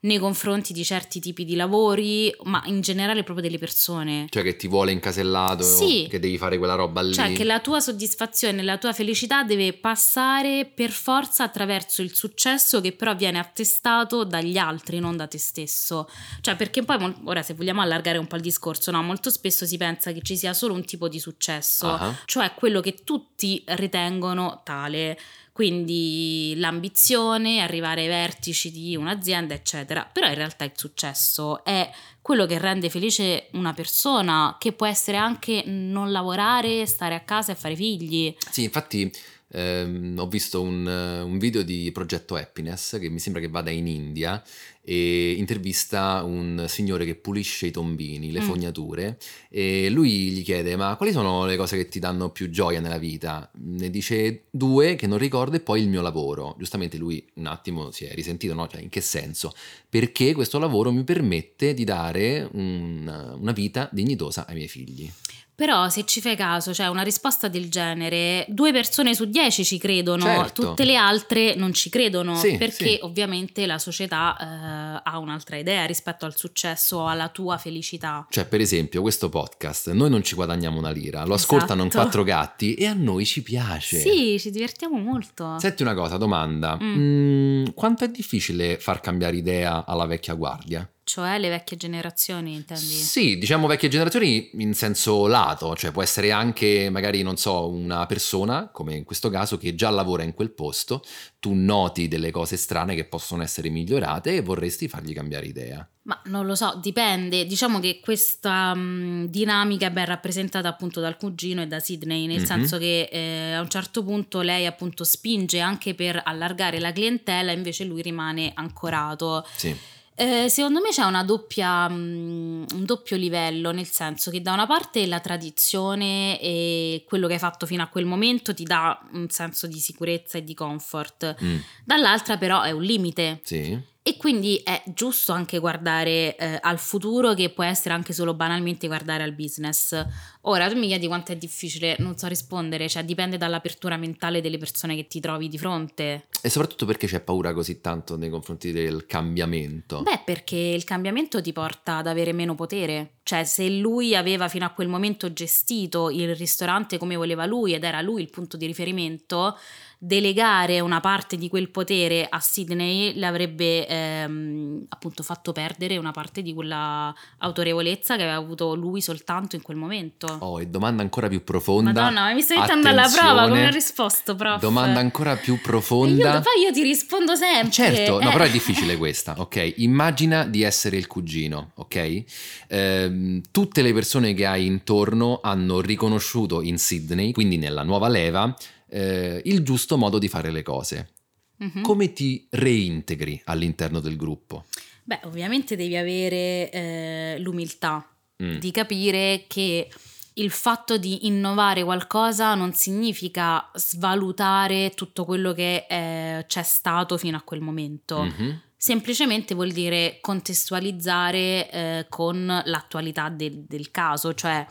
[0.00, 4.26] nei confronti di certi tipi di lavori, ma in generale proprio delle persone.
[4.28, 6.06] Cioè che ti vuole incasellato, Sì.
[6.08, 7.12] che devi fare quella roba lì.
[7.12, 12.80] Cioè che la tua soddisfazione, la tua felicità deve passare per forza attraverso il successo
[12.80, 16.08] che però viene attestato dagli altri, non da te stesso.
[16.40, 19.02] Cioè perché poi, ora se vogliamo allargare un po' il discorso, no?
[19.02, 22.14] molto spesso si pensa che ci sia solo un tipo di successo, Ah.
[22.24, 25.18] cioè quello che tutti ritengono tale.
[25.58, 30.04] Quindi l'ambizione, arrivare ai vertici di un'azienda, eccetera.
[30.04, 31.90] Però in realtà il successo è
[32.22, 37.50] quello che rende felice una persona, che può essere anche non lavorare, stare a casa
[37.50, 38.32] e fare figli.
[38.48, 39.10] Sì, infatti
[39.50, 43.86] ehm, ho visto un, un video di Progetto Happiness che mi sembra che vada in
[43.86, 44.42] India
[44.82, 48.42] e intervista un signore che pulisce i tombini, le Mm.
[48.44, 49.18] fognature
[49.50, 52.96] e lui gli chiede ma quali sono le cose che ti danno più gioia nella
[52.96, 53.50] vita?
[53.64, 56.54] Ne dice due che non ricordo e poi il mio lavoro.
[56.58, 58.66] Giustamente lui un attimo si è risentito, no?
[58.66, 59.52] Cioè in che senso?
[59.90, 65.10] Perché questo lavoro mi permette di dare un- una vita dignitosa ai miei figli.
[65.58, 69.76] Però se ci fai caso, cioè una risposta del genere, due persone su dieci ci
[69.76, 70.68] credono, Certo.
[70.68, 72.98] tutte le altre non ci credono, Sì, perché sì.
[73.00, 78.24] ovviamente la società eh, ha un'altra idea rispetto al successo o alla tua felicità.
[78.30, 82.02] Cioè, per esempio, questo podcast, noi non ci guadagniamo una lira, lo ascoltano in Esatto.
[82.04, 83.98] quattro gatti e a noi ci piace.
[83.98, 85.58] Sì, ci divertiamo molto.
[85.58, 86.78] Senti una cosa, domanda.
[86.80, 86.96] Mm.
[86.98, 90.88] Mm, quanto è difficile far cambiare idea alla vecchia guardia?
[91.08, 92.84] Cioè le vecchie generazioni, intendi?
[92.84, 98.04] Sì, diciamo vecchie generazioni in senso lato, cioè può essere anche magari, non so, una
[98.04, 101.02] persona, come in questo caso, che già lavora in quel posto,
[101.40, 105.88] tu noti delle cose strane che possono essere migliorate e vorresti fargli cambiare idea.
[106.02, 107.46] Ma non lo so, dipende.
[107.46, 112.40] Diciamo che questa mh, dinamica è ben rappresentata appunto dal cugino e da Sidney, nel
[112.40, 112.44] Mhm.
[112.44, 117.50] senso che eh, a un certo punto lei appunto spinge anche per allargare la clientela,
[117.52, 119.46] invece lui rimane ancorato.
[119.56, 119.74] Sì.
[120.20, 124.66] Eh, secondo me c'è una doppia, mh, un doppio livello, nel senso che da una
[124.66, 129.28] parte la tradizione e quello che hai fatto fino a quel momento ti dà un
[129.30, 133.40] senso di sicurezza e di comfort, Mm, dall'altra però è un limite.
[133.44, 133.78] sì.
[134.02, 138.86] E quindi è giusto anche guardare eh, al futuro, che può essere anche solo banalmente
[138.86, 140.02] guardare al business.
[140.42, 144.56] Ora, tu mi chiedi quanto è difficile, non so rispondere, cioè dipende dall'apertura mentale delle
[144.56, 146.28] persone che ti trovi di fronte.
[146.40, 150.00] E soprattutto perché c'è paura così tanto nei confronti del cambiamento.
[150.00, 153.16] Beh, perché il cambiamento ti porta ad avere meno potere.
[153.24, 157.84] Cioè, se lui aveva fino a quel momento gestito il ristorante come voleva lui ed
[157.84, 159.58] era lui il punto di riferimento,
[160.00, 166.12] delegare una parte di quel potere a Sidney le avrebbe ehm, appunto fatto perdere una
[166.12, 170.28] parte di quella autorevolezza che aveva avuto lui soltanto in quel momento.
[170.38, 171.92] Oh, e domanda ancora più profonda.
[171.92, 174.60] Madonna, ma mi stai mettendo alla prova come ho risposto, prof.
[174.60, 176.34] Domanda ancora più profonda.
[176.34, 177.70] Io, poi io ti rispondo sempre.
[177.72, 178.32] Certo, no, eh.
[178.32, 179.74] però è difficile questa, ok?
[179.78, 182.22] Immagina di essere il cugino, ok?
[182.68, 188.54] Ehm, tutte le persone che hai intorno hanno riconosciuto in Sydney, quindi nella nuova leva,
[188.88, 191.10] eh, il giusto modo di fare le cose.
[191.56, 191.82] Mhm.
[191.82, 194.64] Come ti reintegri all'interno del gruppo?
[195.04, 198.06] Beh, ovviamente devi avere eh, l'umiltà
[198.40, 198.58] Mm.
[198.58, 199.88] di capire che
[200.34, 207.36] il fatto di innovare qualcosa non significa svalutare tutto quello che eh, c'è stato fino
[207.36, 208.22] a quel momento.
[208.22, 208.60] Mhm.
[208.76, 214.64] Semplicemente vuol dire contestualizzare eh, con l'attualità del, del caso, cioè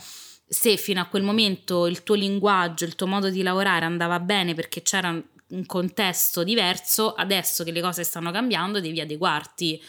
[0.47, 4.53] se fino a quel momento il tuo linguaggio, il tuo modo di lavorare andava bene
[4.53, 9.81] perché c'era un- contesto diverso, adesso che le cose stanno cambiando devi adeguarti.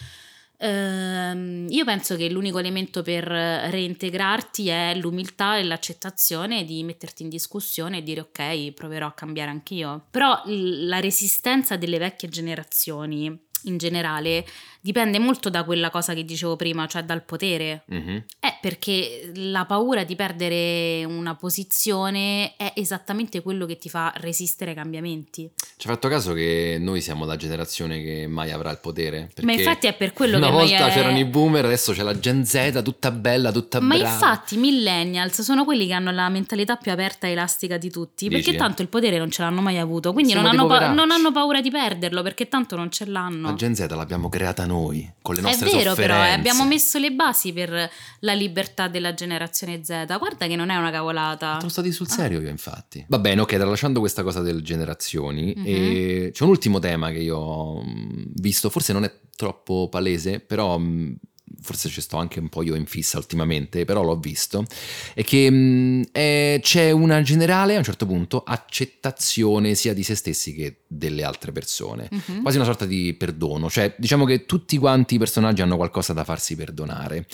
[0.61, 7.29] Ehm, io penso che l'unico elemento per reintegrarti è l'umiltà e l'accettazione di metterti in
[7.29, 10.05] discussione e dire ok, proverò a cambiare anch'io.
[10.11, 14.45] Però la resistenza delle vecchie generazioni in generale
[14.81, 17.83] dipende molto da quella cosa che dicevo prima, cioè dal potere.
[17.87, 18.23] Mhm.
[18.39, 24.71] Eh, perché la paura di perdere una posizione è esattamente quello che ti fa resistere
[24.71, 25.49] ai cambiamenti.
[25.77, 29.31] Ci hai fatto caso che noi siamo la generazione che mai avrà il potere?
[29.43, 32.03] Ma infatti è per quello una che noi volta è- c'erano i boomer, adesso c'è
[32.03, 34.13] la Gen Z tutta bella, tutta Ma brava.
[34.13, 38.27] infatti i millennials sono quelli che hanno la mentalità più aperta e elastica di tutti,
[38.27, 38.41] Dici?
[38.41, 41.31] perché tanto il potere non ce l'hanno mai avuto, quindi non hanno, pa- non hanno
[41.31, 43.47] paura di perderlo, perché tanto non ce l'hanno.
[43.49, 46.33] La Gen Z l'abbiamo creata noi, con le È nostre vero però, eh, sofferenze.
[46.39, 47.89] abbiamo messo le basi per
[48.19, 48.47] la libertà
[48.87, 51.59] della generazione Z, guarda che non è una cavolata.
[51.61, 51.93] Lo stati Ah.
[51.93, 53.05] sul serio io infatti.
[53.07, 55.63] Va bene, ok, tralasciando questa cosa delle generazioni, Mhm.
[55.65, 60.39] e c'è un ultimo tema che io ho mh, visto, forse non è troppo palese,
[60.39, 61.15] però mh,
[61.61, 64.65] forse ci sto anche un po' io in fissa ultimamente, però l'ho visto,
[65.13, 70.15] è che mh, è- c'è una generale, a un certo punto, accettazione sia di se
[70.15, 72.09] stessi che delle altre persone.
[72.11, 72.41] Mhm.
[72.41, 76.23] Quasi una sorta di perdono, cioè diciamo che tutti quanti i personaggi hanno qualcosa da
[76.23, 77.25] farsi perdonare.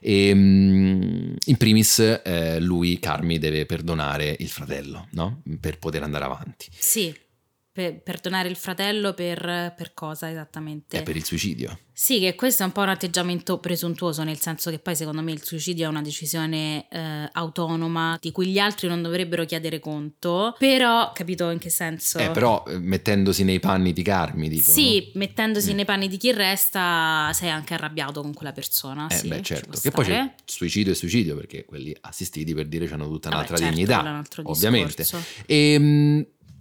[0.00, 5.42] E, mm, in primis eh, lui, Carmi, deve perdonare il fratello, no?
[5.60, 6.66] Per poter andare avanti.
[6.76, 7.14] Sì,
[7.72, 10.98] per perdonare il fratello per, per cosa esattamente?
[10.98, 11.78] È per il suicidio.
[11.94, 15.32] Sì, che questo è un po' un atteggiamento presuntuoso, nel senso che poi secondo me
[15.32, 20.54] il suicidio è una decisione eh, autonoma di cui gli altri non dovrebbero chiedere conto,
[20.58, 22.18] però capito in che senso?
[22.18, 24.70] Eh, però eh, mettendosi nei panni di Carmi, dico.
[24.70, 25.76] Sì, mettendosi Mm.
[25.76, 29.02] nei panni di chi resta, sei anche arrabbiato con quella persona.
[29.02, 29.08] no?
[29.10, 29.78] Eh, sì, beh, certo.
[29.80, 33.56] Che poi c'è suicidio e suicidio, perché quelli assistiti per dire hanno tutta Vabbè, un'altra
[33.56, 34.00] certo, dignità.
[34.00, 35.02] un altro ovviamente.
[35.02, 35.26] discorso.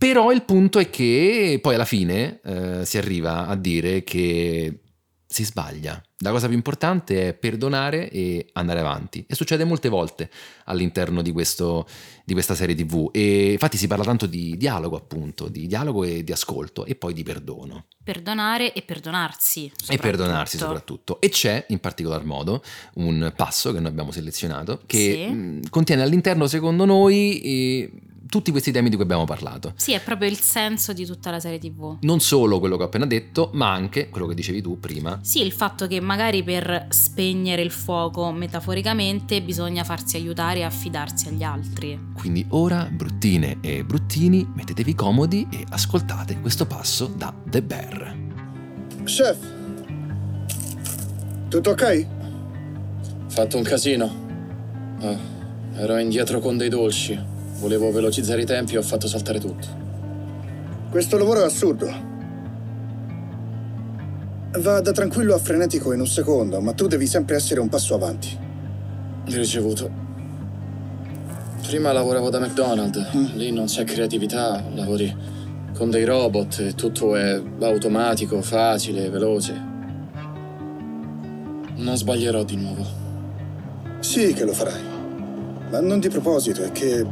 [0.01, 4.79] Però il punto è che poi alla fine eh, si arriva a dire che
[5.27, 6.01] si sbaglia.
[6.23, 9.23] La cosa più importante è perdonare e andare avanti.
[9.29, 10.31] E succede molte volte
[10.65, 11.87] all'interno di, questo,
[12.23, 13.09] di questa serie TV.
[13.11, 17.13] E infatti si parla tanto di dialogo, appunto, di dialogo e di ascolto e poi
[17.13, 17.85] di perdono.
[18.03, 19.71] Perdonare e perdonarsi.
[19.87, 21.19] E perdonarsi soprattutto.
[21.21, 22.63] E c'è in particolar modo
[22.95, 25.33] un passo che noi abbiamo selezionato che Sì.
[25.33, 27.91] mh, contiene all'interno, secondo noi, eh,
[28.31, 29.73] tutti questi temi di cui abbiamo parlato.
[29.75, 31.97] Sì, è proprio il senso di tutta la serie TV.
[32.01, 35.19] Non solo quello che ho appena detto, ma anche quello che dicevi tu prima.
[35.21, 41.27] Sì, il fatto che magari per spegnere il fuoco metaforicamente bisogna farsi aiutare e affidarsi
[41.27, 41.99] agli altri.
[42.13, 48.17] Quindi ora, bruttine e bruttini, mettetevi comodi e ascoltate questo passo da The Bear.
[49.03, 49.37] Chef,
[51.47, 52.07] tutto ok?
[53.27, 54.09] Fatto un casino.
[54.99, 55.17] Ah,
[55.75, 57.19] ero indietro con dei dolci.
[57.59, 59.67] Volevo velocizzare i tempi e ho fatto saltare tutto.
[60.89, 62.09] Questo lavoro è assurdo.
[64.59, 67.95] Va da tranquillo a frenetico in un secondo, ma tu devi sempre essere un passo
[67.95, 68.37] avanti.
[69.25, 70.10] Ricevuto.
[71.67, 73.33] Prima lavoravo da McDonald's.
[73.35, 75.15] Lì non c'è creatività, lavori
[75.73, 79.53] con dei robot e tutto è automatico, facile, veloce.
[81.75, 82.85] Non sbaglierò di nuovo.
[83.99, 84.81] Sì che lo farai.
[85.71, 87.05] Ma non di proposito, è che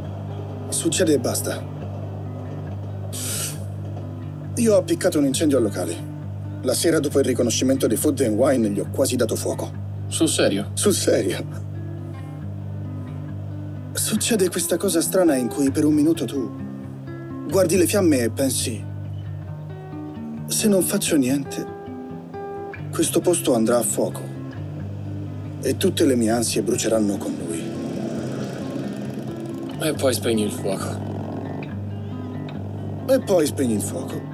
[0.68, 1.64] succede e basta.
[4.56, 6.08] Io ho appiccato un incendio al locale.
[6.62, 9.72] La sera dopo il riconoscimento dei Food and Wine gli ho quasi dato fuoco.
[10.08, 10.70] Sul serio?
[10.74, 11.69] Sul serio.
[13.92, 16.50] Succede questa cosa strana in cui per un minuto tu
[17.48, 18.84] guardi le fiamme e pensi,
[20.46, 21.66] se non faccio niente,
[22.92, 24.38] questo posto andrà a fuoco.
[25.62, 27.62] e tutte le mie ansie bruceranno con lui.
[29.82, 31.08] E poi spegni il fuoco.
[33.06, 34.28] E poi spegni il fuoco.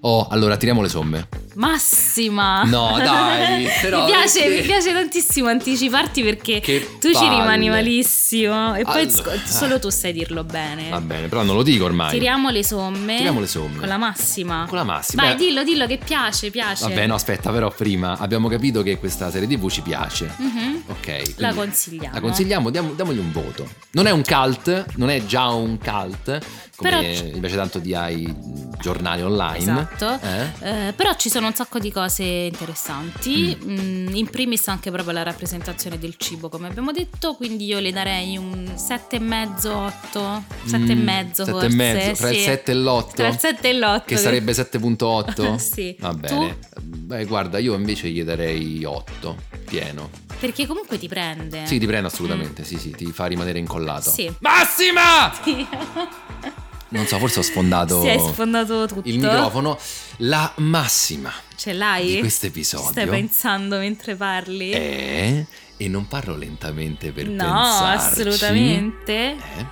[0.00, 1.28] Oh, allora tiriamo le somme.
[1.56, 2.64] Massima!
[2.64, 7.30] No, dai, però mi, piace, perché- mi piace tantissimo anticiparti perché Che tu ci palle.
[7.30, 9.40] rimani malissimo e poi Allora.
[9.44, 10.90] solo tu sai dirlo bene.
[10.90, 12.10] Va bene, però non lo dico ormai.
[12.10, 13.16] Tiriamo le somme.
[13.16, 13.78] Tiriamo le somme.
[13.78, 14.66] Con la massima.
[14.68, 15.22] Con la massima.
[15.22, 15.44] Vai, Beh.
[15.44, 16.84] dillo, dillo che piace, piace.
[16.88, 20.30] Vabbè, no, aspetta, però prima abbiamo capito che questa serie TV ci piace.
[20.36, 20.82] Mhm.
[20.88, 21.22] Ok.
[21.36, 22.14] La consigliamo.
[22.14, 23.66] La consigliamo, diamo- diamogli un voto.
[23.92, 26.38] Non è un cult, non è già un cult,
[26.76, 27.00] come Però-
[27.34, 28.32] invece tanto di ai
[28.80, 29.58] giornali online.
[29.58, 30.18] Esatto.
[30.22, 30.88] Eh?
[30.88, 33.56] Eh, però ci sono un sacco di cose interessanti.
[33.64, 33.70] Mm.
[33.76, 37.34] Mm, in primis anche proprio la rappresentazione del cibo, come abbiamo detto.
[37.34, 41.44] Quindi io le darei un 7,5, 8, 7,5 Mm, forse.
[41.44, 42.42] sette e mezzo, tra il sì.
[42.42, 43.14] 7 e l'8?
[43.14, 44.02] Tra il 7 e l'8.
[44.06, 45.54] Che sarebbe 7.8?
[45.76, 45.96] Sì.
[45.98, 46.16] Va Tu?
[46.18, 46.58] bene.
[46.80, 50.10] Beh, guarda, io invece gli darei 8, pieno.
[50.38, 51.66] Perché comunque ti prende.
[51.66, 54.10] Sì, ti prendo assolutamente, sì, sì, ti fa rimanere incollato.
[54.10, 54.12] Mm.
[54.12, 54.34] Sì.
[54.40, 55.32] Massima!
[55.42, 55.66] Sì.
[56.88, 59.08] Non so, forse ho sfondato Si è sfondato tutto.
[59.08, 59.76] il microfono.
[60.18, 62.06] La massima Ce l'hai?
[62.14, 64.70] di questo episodio Stai pensando mentre parli?
[64.70, 65.46] è...
[65.78, 68.20] E non parlo lentamente per no, pensarci.
[68.22, 69.12] assolutamente.
[69.32, 69.66] Eh,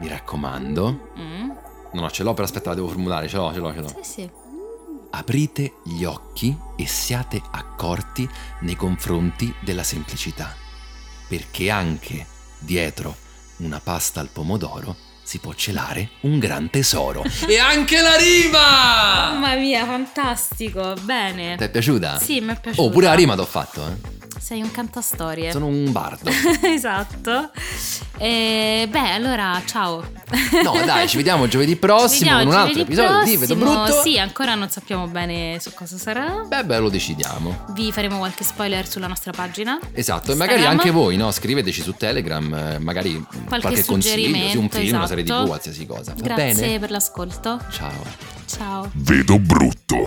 [0.00, 1.12] mi raccomando.
[1.18, 1.50] Mm.
[1.92, 3.26] No, no, ce l'ho, però aspetta, la devo formulare.
[3.26, 3.88] Ce l'ho, ce l'ho, ce l'ho.
[3.88, 4.30] Sì, sì.
[5.12, 8.28] Aprite gli occhi e siate accorti
[8.60, 10.54] nei confronti della semplicità,
[11.26, 12.26] perché anche
[12.58, 13.16] dietro
[13.58, 14.94] una pasta al pomodoro
[15.26, 17.24] si può celare un gran tesoro.
[17.48, 19.32] e anche la rima!
[19.32, 20.94] Mamma mia, fantastico.
[21.02, 21.56] Bene.
[21.56, 22.18] Ti è piaciuta?
[22.20, 22.82] Sì, mi è piaciuta.
[22.86, 24.15] Oh, pure la rima t'ho fatto, eh.
[24.46, 25.50] Sei un cantastorie.
[25.50, 26.30] Sono un bardo.
[26.62, 27.50] esatto.
[28.16, 30.08] E, beh, allora, ciao.
[30.62, 33.56] No, dai, ci vediamo giovedì prossimo Ci vediamo con un altro episodio di Vedo.
[33.56, 34.02] Brutto.
[34.02, 36.44] Sì, ancora non sappiamo bene su cosa sarà.
[36.46, 37.64] Beh, beh, lo decidiamo.
[37.72, 39.80] Vi faremo qualche spoiler sulla nostra pagina.
[39.92, 41.32] Esatto, e magari anche voi, no?
[41.32, 45.42] Scriveteci su Telegram, eh, magari qualche, consiglio, sì, un film, una serie esatto.
[45.42, 46.14] TV, qualsiasi cosa.
[46.14, 46.78] Va Grazie bene?
[46.78, 47.58] per l'ascolto.
[47.72, 48.04] Ciao.
[48.46, 48.88] Ciao.
[48.94, 50.06] Vedo brutto.